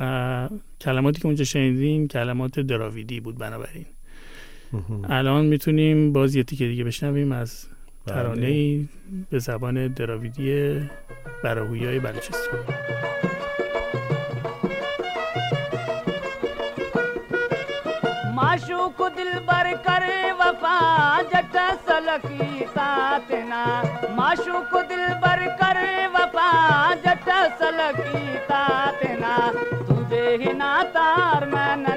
و 0.00 0.48
کلماتی 0.80 1.20
که 1.20 1.26
اونجا 1.26 1.44
شنیدیم 1.44 2.08
کلمات 2.08 2.60
دراویدی 2.60 3.20
بود 3.20 3.38
بنابراین. 3.38 3.86
الان 5.04 5.46
می‌تونیم 5.46 6.12
باز 6.12 6.36
یه 6.36 6.42
تیکه 6.42 6.66
دیگه 6.66 6.84
بشنویم 6.84 7.32
از 7.32 7.66
ترانه 8.06 8.80
به 9.30 9.38
زبان 9.38 9.88
دراویدی 9.88 10.80
براهویای 11.44 11.98
بلوچستان. 11.98 12.60
माशूक 18.56 19.00
दिल 19.16 19.32
बर 19.48 19.66
करे 19.86 20.32
वफा 20.40 20.76
जट 21.32 21.56
तातना 22.76 23.60
माशूक 24.16 24.72
दिल 24.92 25.04
बर 25.24 25.44
करे 25.60 26.06
वफा 26.14 26.48
जट 27.04 27.28
तातना 28.48 29.34
तू 29.88 29.94
बेहिना 30.12 30.72
तार 30.96 31.44
मैनने 31.52 31.95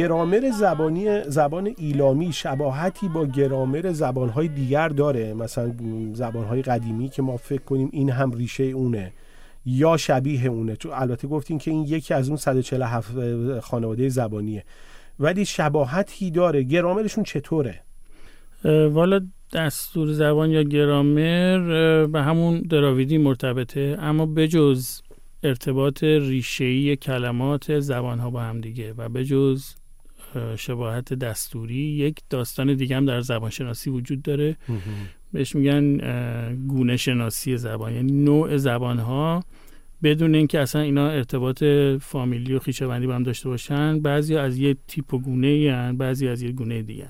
گرامر 0.00 0.50
زبانی 0.50 1.22
زبان 1.22 1.74
ایلامی 1.78 2.32
شباهتی 2.32 3.08
با 3.08 3.26
گرامر 3.26 3.92
زبانهای 3.92 4.48
دیگر 4.48 4.88
داره. 4.88 5.34
مثلا 5.34 5.72
زبانهای 6.12 6.62
قدیمی 6.62 7.08
که 7.08 7.22
ما 7.22 7.36
فکر 7.36 7.62
کنیم 7.62 7.88
این 7.92 8.10
هم 8.10 8.32
ریشه 8.32 8.64
اونه 8.64 9.12
یا 9.66 9.96
شبیه 9.96 10.46
اونه. 10.46 10.76
تو 10.76 10.90
البته 10.92 11.28
گفتین 11.28 11.58
که 11.58 11.70
این 11.70 11.84
یکی 11.84 12.14
از 12.14 12.28
اون 12.28 12.36
147 12.36 13.60
خانواده 13.60 14.08
زبانیه. 14.08 14.64
ولی 15.18 15.44
شباهتی 15.44 16.30
داره. 16.30 16.62
گرامرشون 16.62 17.24
چطوره؟ 17.24 17.80
والا 18.64 19.20
دستور 19.52 20.12
زبان 20.12 20.50
یا 20.50 20.62
گرامر 20.62 21.58
به 22.06 22.22
همون 22.22 22.60
دراویدی 22.60 23.18
مرتبطه. 23.18 23.96
اما 23.98 24.26
بجز 24.26 25.00
ارتباط 25.42 26.04
ریشه‌ای 26.04 26.96
کلمات 26.96 27.80
زبانها 27.80 28.30
با 28.30 28.40
هم 28.40 28.60
دیگه 28.60 28.94
و 28.96 29.08
بجز 29.08 29.74
شباهت 30.56 31.14
دستوری. 31.14 31.74
یک 31.74 32.18
داستان 32.30 32.74
دیگه 32.74 32.96
هم 32.96 33.04
در 33.04 33.20
زبان 33.20 33.50
شناسی 33.50 33.90
وجود 33.90 34.22
داره. 34.22 34.56
بهش 35.32 35.56
میگن 35.56 35.96
گونه 36.66 36.96
شناسی 36.96 37.56
زبان. 37.56 37.92
یعنی 37.92 38.12
نوع 38.12 38.56
زبان 38.56 38.98
ها 38.98 39.44
بدون 40.02 40.34
اینکه 40.34 40.60
اصلا 40.60 40.82
اینا 40.82 41.08
ارتباط 41.08 41.64
فامیلی 42.00 42.54
و 42.54 42.58
خیشاوندی 42.58 43.06
با 43.06 43.14
هم 43.14 43.22
داشته 43.22 43.48
باشن 43.48 44.00
بعضی 44.00 44.36
از 44.36 44.58
یه 44.58 44.76
تیپ 44.88 45.14
و 45.14 45.18
گونه 45.18 45.72
هن 45.72 45.96
بعضی 45.96 46.28
از 46.28 46.42
یه 46.42 46.52
گونه 46.52 46.82
دیگه 46.82 47.08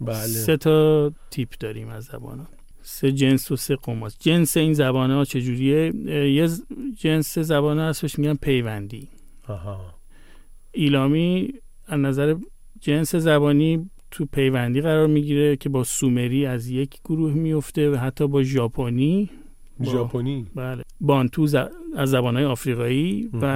بله. 0.00 0.16
سه 0.16 0.56
تا 0.56 1.12
تیپ 1.30 1.48
داریم 1.60 1.88
از 1.88 2.04
زبان 2.04 2.38
ها 2.38 2.48
سه 2.82 3.12
جنس 3.12 3.50
و 3.50 3.56
سه 3.56 3.76
قماس 3.76 4.16
جنس 4.18 4.56
این 4.56 4.72
زبان 4.72 5.10
ها 5.10 5.24
چجوریه 5.24 5.92
یه 6.30 6.48
جنس 6.96 7.38
زبان 7.38 7.78
ها 7.78 7.88
هستش 7.88 8.18
میگن 8.18 8.34
پیوندی. 8.34 9.08
آها. 9.48 9.94
ایلامی 10.72 11.54
از 11.88 12.00
نظر 12.00 12.34
جنس 12.80 13.14
زبانی 13.14 13.90
تو 14.10 14.26
پیوندی 14.32 14.80
قرار 14.80 15.06
می‌گیره 15.06 15.56
که 15.56 15.68
با 15.68 15.84
سومری 15.84 16.46
از 16.46 16.68
یک 16.68 16.98
گروه 17.04 17.32
میفته 17.32 17.90
و 17.90 17.96
حتی 17.96 18.28
با 18.28 18.42
ژاپنی 18.42 19.30
ژاپنی؟ 19.84 20.46
بله. 20.54 20.82
بانتو 21.00 21.46
ز... 21.46 21.54
از 21.96 22.10
زبانهای 22.10 22.44
آفریقایی 22.44 23.30
و 23.42 23.46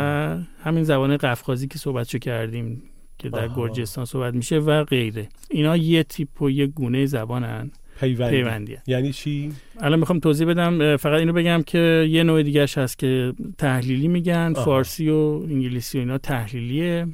همین 0.62 0.84
زبان 0.84 1.16
قفقازی 1.16 1.68
که 1.68 1.78
صحبتشو 1.78 2.18
کردیم 2.18 2.82
که 3.18 3.28
در 3.28 3.44
آها. 3.44 3.68
گرجستان 3.68 4.04
صحبت 4.04 4.34
میشه 4.34 4.58
و 4.58 4.84
غیره. 4.84 5.28
اینا 5.50 5.76
یه 5.76 6.02
تیپ 6.02 6.42
و 6.42 6.50
یه 6.50 6.66
گونه 6.66 7.06
زبانن. 7.06 7.70
پیوندی, 8.00 8.36
پیوندی 8.36 8.76
یعنی 8.86 9.12
چی؟ 9.12 9.52
الان 9.80 9.98
می‌خوام 9.98 10.18
توضیح 10.18 10.46
بدم 10.46 10.96
فقط 10.96 11.18
اینو 11.18 11.32
بگم 11.32 11.62
که 11.66 12.06
یه 12.10 12.22
نوع 12.22 12.42
دیگهش 12.42 12.78
هست 12.78 12.98
که 12.98 13.32
تحلیلی 13.58 14.08
میگن 14.08 14.52
آها. 14.56 14.64
فارسی 14.64 15.08
و 15.08 15.40
انگلیسی 15.48 15.98
و 15.98 16.00
اینا 16.00 16.18
تحلیلیه. 16.18 17.06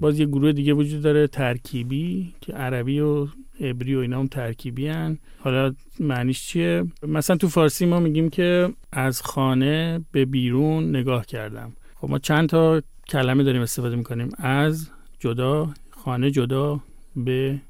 باز 0.00 0.20
یه 0.20 0.26
گروه 0.26 0.52
دیگه 0.52 0.72
وجود 0.72 1.02
داره 1.02 1.26
ترکیبی 1.26 2.34
که 2.40 2.52
عربی 2.52 3.00
و 3.00 3.28
عبری 3.60 3.94
و 3.94 3.98
اینا 3.98 4.18
هم 4.18 4.26
ترکیبی 4.26 4.88
هن. 4.88 5.18
حالا 5.38 5.74
معنیش 6.00 6.46
چیه؟ 6.46 6.84
مثلا 7.02 7.36
تو 7.36 7.48
فارسی 7.48 7.86
ما 7.86 8.00
میگیم 8.00 8.30
که 8.30 8.72
از 8.92 9.22
خانه 9.22 10.04
به 10.12 10.24
بیرون 10.24 10.96
نگاه 10.96 11.26
کردم. 11.26 11.72
خب 11.94 12.10
ما 12.10 12.18
چند 12.18 12.48
تا 12.48 12.82
کلمه 13.08 13.44
داریم 13.44 13.62
استفاده 13.62 13.96
می‌کنیم؟ 13.96 14.28
از 14.38 14.90
جدا 15.18 15.70
خانه 15.90 16.30
جدا 16.30 16.80
به 17.16 17.60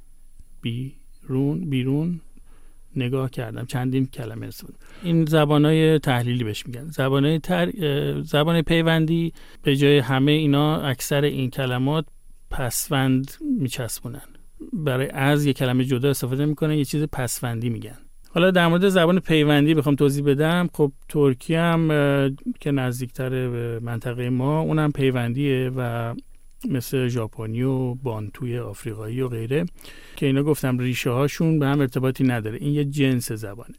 بیرون 0.62 1.70
بیرون 1.70 2.20
نگاه 2.96 3.30
کردم 3.30 3.66
چندین 3.66 4.06
کلمه 4.06 4.46
استفاده 4.46 4.78
این 5.02 5.24
زبانهای 5.24 5.98
تحلیلی 5.98 6.44
بهش 6.44 6.66
میگن. 6.66 6.84
زبانهای 6.84 7.38
تر... 7.38 7.72
زبان 8.22 8.62
پیوندی 8.62 9.32
به 9.62 9.76
جای 9.76 9.98
همه 9.98 10.32
اینا 10.32 10.80
اکثر 10.80 11.24
این 11.24 11.50
کلمات 11.50 12.06
پسوند 12.50 13.30
میچسبونن. 13.60 14.22
برای 14.72 15.08
از 15.08 15.46
یه 15.46 15.52
کلمه 15.52 15.84
جدا 15.84 16.10
استفاده 16.10 16.46
می‌کنن 16.46 16.74
یه 16.74 16.84
چیز 16.84 17.02
پسوندی 17.02 17.68
میگن. 17.68 17.98
حالا 18.30 18.50
در 18.50 18.68
مورد 18.68 18.88
زبان 18.88 19.20
پیوندی 19.20 19.74
بخوام 19.74 19.94
توضیح 19.94 20.24
بدم. 20.24 20.68
خب 20.72 20.92
ترکی 21.08 21.54
هم 21.54 21.88
که 22.60 22.70
نزدیکتر 22.70 23.30
به 23.30 23.80
منطقه 23.82 24.30
ما 24.30 24.60
اونم 24.60 24.92
پیوندیه 24.92 25.70
و 25.76 26.14
مثل 26.70 27.08
ژاپنی 27.08 27.62
و 27.62 27.94
بانتوی 27.94 28.58
آفریقایی 28.58 29.20
و 29.20 29.28
غیره 29.28 29.64
که 30.16 30.26
اینا 30.26 30.42
گفتم 30.42 30.78
ریشه 30.78 31.10
هاشون 31.10 31.58
به 31.58 31.66
هم 31.66 31.80
ارتباطی 31.80 32.24
نداره. 32.24 32.58
این 32.60 32.72
یه 32.72 32.84
جنس 32.84 33.32
زبانه. 33.32 33.74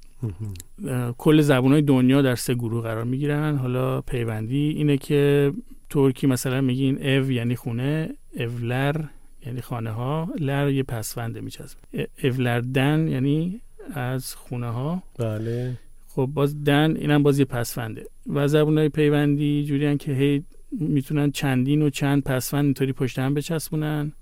کل 1.17 1.41
زبان 1.41 1.71
های 1.71 1.81
دنیا 1.81 2.21
در 2.21 2.35
سه 2.35 2.53
گروه 2.53 2.83
قرار 2.83 3.03
می‌گیرن. 3.03 3.55
حالا 3.55 4.01
پیوندی 4.01 4.69
اینه 4.69 4.97
که 4.97 5.53
ترکی 5.89 6.27
مثلا 6.27 6.61
میگین 6.61 7.07
او 7.07 7.31
یعنی 7.31 7.55
خونه 7.55 8.09
اولر 8.35 9.01
یعنی 9.45 9.61
خانه 9.61 9.91
ها 9.91 10.29
لر 10.39 10.69
یه 10.69 10.83
پسونده 10.83 11.41
میچسب 11.41 11.77
اولردن 12.23 13.07
یعنی 13.07 13.61
از 13.93 14.35
خونه 14.35 14.67
ها 14.67 15.03
بله. 15.19 15.73
خب 16.07 16.29
باز 16.33 16.63
دن 16.63 16.95
اینم 16.99 17.23
باز 17.23 17.39
یه 17.39 17.45
پسونده. 17.45 18.05
و 18.33 18.47
زبان 18.47 18.77
های 18.77 18.89
پیوندی 18.89 19.65
جوری 19.65 19.97
که 19.97 20.13
هی 20.13 20.43
می‌تونن 20.71 21.31
چندین 21.31 21.81
و 21.81 21.89
چند 21.89 22.23
پسوند 22.23 22.65
اینطوری 22.65 22.93
پشت 22.93 23.19
هم 23.19 23.33
بچسبونن. 23.33 24.13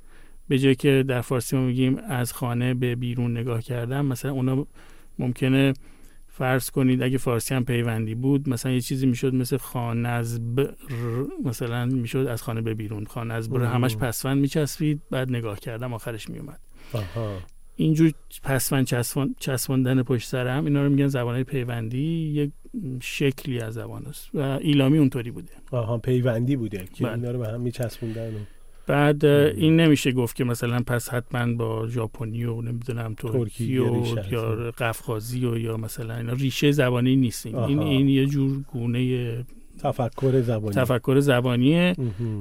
به 0.47 0.59
جای 0.59 0.75
که 0.75 1.05
در 1.07 1.21
فارسی 1.21 1.55
ما 1.55 1.65
میگیم 1.65 1.97
از 1.97 2.33
خانه 2.33 2.73
به 2.73 2.95
بیرون 2.95 3.37
نگاه 3.37 3.61
کردم 3.61 4.05
مثلا 4.05 4.31
اونا 4.31 4.67
ممکنه 5.19 5.73
فرض 6.27 6.69
کنید 6.69 7.03
اگه 7.03 7.17
فارسی 7.17 7.55
هم 7.55 7.65
پیوندی 7.65 8.15
بود 8.15 8.49
مثلا 8.49 8.71
یه 8.71 8.81
چیزی 8.81 9.05
می‌شد 9.05 9.33
مثل 9.33 9.57
خانه 9.57 10.09
از 10.09 10.55
بر 10.55 10.73
مثلا 11.43 11.85
می‌شد 11.85 12.27
از 12.29 12.41
خانه 12.41 12.61
به 12.61 12.73
بیرون. 12.73 13.05
خانه 13.05 13.33
از 13.33 13.49
بر 13.49 13.63
همش 13.63 13.97
پسوند 13.97 14.37
میچسبید 14.37 15.01
بعد 15.11 15.29
نگاه 15.29 15.59
کردم 15.59 15.93
آخرش 15.93 16.29
میومد. 16.29 16.59
اینجور 17.75 18.11
پسوند 18.43 18.87
چسباندن 19.39 20.03
پشت 20.03 20.29
سر 20.29 20.47
هم 20.47 20.65
اینا 20.65 20.83
رو 20.83 20.89
میگن 20.89 21.07
زبانهای 21.07 21.43
پیوندی 21.43 22.31
یک 22.33 22.51
شکلی 23.01 23.59
از 23.59 23.73
زبان 23.73 24.05
است 24.05 24.29
و 24.33 24.39
ایلامی 24.39 24.97
اونطوری 24.97 25.31
بوده. 25.31 25.51
آها 25.71 25.97
پیوندی 25.97 26.55
بوده 26.55 26.87
که 26.93 27.11
اینا 27.13 27.31
رو 27.31 27.39
به 27.39 27.47
هم 27.47 27.61
میچسبوندن 27.61 28.31
بعد 28.87 29.25
این 29.25 29.75
نمیشه 29.75 30.11
گفت 30.11 30.35
که 30.35 30.43
مثلا 30.43 30.79
پس 30.87 31.09
حتما 31.09 31.53
با 31.53 31.87
ژاپنی 31.87 32.43
و 32.43 32.61
نمی‌دونم 32.61 33.13
ترکی 33.13 33.77
و 33.77 34.05
یا 34.31 34.71
قفقازی 34.77 35.45
و 35.45 35.57
یا 35.57 35.77
مثلا 35.77 36.15
اینا 36.15 36.33
ریشه 36.33 36.71
زبانی 36.71 37.15
نیست. 37.15 37.45
این 37.45 37.79
این 37.79 38.09
یه 38.09 38.25
جور 38.25 38.61
گونه 38.71 39.45
تفکر 39.83 40.41
زبانی. 40.41 40.75
تفکر 40.75 41.19
زبانیه. 41.19 41.95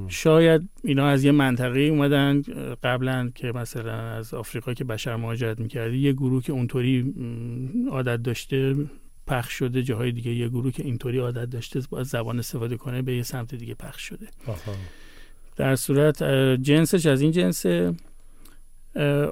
شاید 0.07 0.69
اینا 0.83 1.07
از 1.07 1.23
یه 1.23 1.31
منطقه 1.31 1.79
اومدن 1.79 2.41
قبلا 2.83 3.31
که 3.35 3.51
مثلا 3.51 3.93
از 3.93 4.33
آفریقا 4.33 4.73
که 4.73 4.83
بشر 4.83 5.15
مهاجرت 5.15 5.59
می‌کرده 5.59 5.97
یه 5.97 6.13
گروه 6.13 6.43
که 6.43 6.53
اونطوری 6.53 7.13
عادت 7.91 8.23
داشته 8.23 8.75
پخش 9.27 9.53
شده 9.53 9.83
جاهای 9.83 10.11
دیگه 10.11 10.33
یه 10.33 10.49
گروه 10.49 10.71
که 10.71 10.83
اینطوری 10.83 11.17
عادت 11.17 11.49
داشته 11.49 11.81
باید 11.89 12.05
زبان 12.05 12.39
استفاده 12.39 12.77
کنه 12.77 13.01
به 13.01 13.15
یه 13.15 13.23
سمت 13.23 13.55
دیگه 13.55 13.73
پخش 13.73 14.01
شده. 14.01 14.27
آها. 14.47 14.75
در 15.55 15.75
صورت 15.75 16.23
جنسش 16.61 17.05
از 17.05 17.21
این 17.21 17.31
جنس 17.31 17.65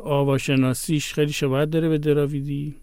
آواشناسیش 0.03 1.13
خیلی 1.13 1.31
شباهت 1.31 1.69
داره 1.69 1.89
به 1.89 1.97
دراویدی. 1.97 2.75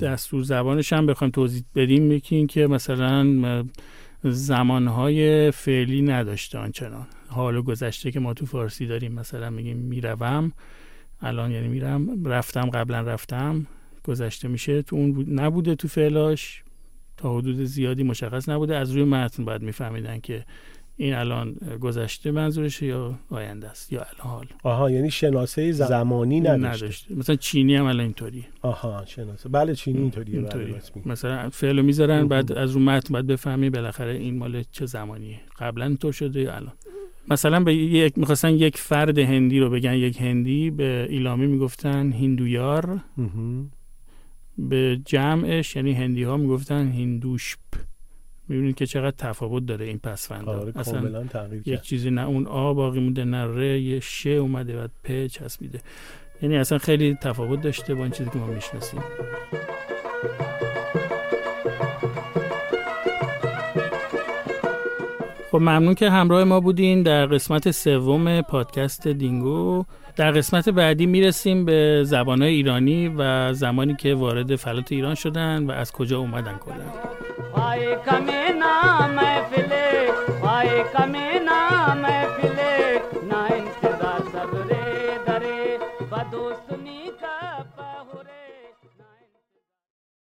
دستور 0.00 0.42
زبانش 0.42 0.92
هم 0.92 1.06
بخوایم 1.06 1.30
توضیح 1.30 1.64
بدیم 1.74 2.02
میگیم 2.02 2.46
که 2.46 2.66
مثلا 2.66 3.24
زمانهای 4.24 5.50
فعلی 5.50 6.02
نداشته 6.02 6.58
آنچنان. 6.58 7.06
حال 7.28 7.56
و 7.56 7.62
گذشته 7.62 8.10
که 8.10 8.20
ما 8.20 8.34
تو 8.34 8.46
فارسی 8.46 8.86
داریم 8.86 9.12
مثلا 9.12 9.50
میگیم 9.50 9.76
می‌روم 9.76 10.52
الان 11.20 11.50
یعنی 11.50 11.68
میرم 11.68 12.24
رفتم 12.24 12.70
قبلا 12.70 13.00
رفتم 13.00 13.66
گذشته 14.04 14.48
میشه. 14.48 14.82
تو 14.82 14.96
اون 14.96 15.26
نبوده 15.28 15.74
تو 15.74 15.88
فعلاش 15.88 16.62
تا 17.16 17.38
حدود 17.38 17.64
زیادی 17.64 18.02
مشخص 18.02 18.48
نبوده. 18.48 18.76
از 18.76 18.90
روی 18.90 19.04
متن 19.04 19.44
باید 19.44 19.62
میفهمیدن 19.62 20.20
که 20.20 20.44
این 21.02 21.14
الان 21.14 21.52
گذشته 21.80 22.30
منظورشه 22.30 22.86
یا 22.86 23.18
آینده 23.30 23.68
است 23.68 23.92
یا 23.92 24.02
الان 24.02 24.46
آها 24.62 24.90
یعنی 24.90 25.10
شناسه 25.10 25.72
زمانی 25.72 26.40
نداشته, 26.40 26.84
نداشته. 26.84 27.14
مثلا 27.14 27.36
چینی 27.36 27.74
هم 27.74 27.84
الان 27.84 28.00
اینطوری. 28.00 28.44
آها 28.62 29.04
شناسه. 29.06 29.48
بله 29.48 29.74
چینی 29.74 29.98
اینطوریه. 29.98 30.38
اینطوری. 30.38 30.74
مثلا 31.06 31.50
فعلو 31.50 31.82
می‌ذارن 31.82 32.28
بعد 32.28 32.52
از 32.52 32.70
رو 32.70 32.80
متن 32.80 33.14
بعد 33.14 33.26
بفهمی 33.26 33.70
بالاخره 33.70 34.12
این 34.12 34.38
مال 34.38 34.62
چه 34.70 34.86
زمانیه. 34.86 35.40
قبلا 35.58 35.86
اینطور 35.86 36.12
شده 36.12 36.40
یا 36.40 36.54
الان؟ 36.54 36.72
مثلا 37.28 37.60
به 37.60 37.74
یک 37.74 38.18
می‌خواستن 38.18 38.50
یک 38.50 38.76
فرد 38.78 39.18
هندی 39.18 39.60
رو 39.60 39.70
بگن 39.70 39.94
یک 39.94 40.20
هندی 40.20 40.70
به 40.70 41.06
ایلامی 41.10 41.46
می‌گفتن 41.46 42.12
هندویار. 42.12 43.00
به 44.58 45.00
جمعش 45.04 45.76
یعنی 45.76 45.92
هندی 45.92 46.22
ها 46.22 46.36
می‌گفتن 46.36 46.88
هندوشپ 46.88 47.58
می‌بینید 48.48 48.74
که 48.74 48.86
چقدر 48.86 49.16
تفاوت 49.18 49.66
داره 49.66 49.86
این 49.86 49.98
پسفند 49.98 50.48
آره 50.48 50.72
اصلا 50.76 51.24
یک 51.66 51.80
چیزی 51.80 52.10
نه 52.10 52.26
اون 52.26 52.46
آ 52.46 52.74
باقی 52.74 53.00
مونده 53.00 53.24
نه 53.24 53.44
ر 53.46 53.62
یه 53.62 54.00
ش 54.00 54.26
اومده 54.26 54.76
بعد 54.76 54.90
پ 55.04 55.26
چسبیده. 55.26 55.80
یعنی 56.42 56.56
اصلا 56.56 56.78
خیلی 56.78 57.14
تفاوت 57.14 57.62
داشته 57.62 57.94
با 57.94 58.02
این 58.02 58.12
چیزی 58.12 58.30
که 58.30 58.38
ما 58.38 58.46
می‌شناسیم. 58.46 59.00
خب 65.50 65.58
ممنون 65.58 65.94
که 65.94 66.10
همراه 66.10 66.44
ما 66.44 66.60
بودین 66.60 67.02
در 67.02 67.26
قسمت 67.26 67.70
سوم 67.70 68.40
پادکست 68.40 69.08
دینگو. 69.08 69.84
در 70.16 70.30
قسمت 70.30 70.68
بعدی 70.68 71.06
می‌رسیم 71.06 71.64
به 71.64 72.02
زبانهای 72.04 72.54
ایرانی 72.54 73.08
و 73.18 73.52
زمانی 73.52 73.96
که 73.96 74.14
وارد 74.14 74.56
فلات 74.56 74.92
ایران 74.92 75.14
شدن 75.14 75.66
و 75.66 75.70
از 75.70 75.92
کجا 75.92 76.18
اومدن 76.18 76.56
کلا. 76.58 77.21
Vai 77.52 78.00
caminhar. 78.02 78.81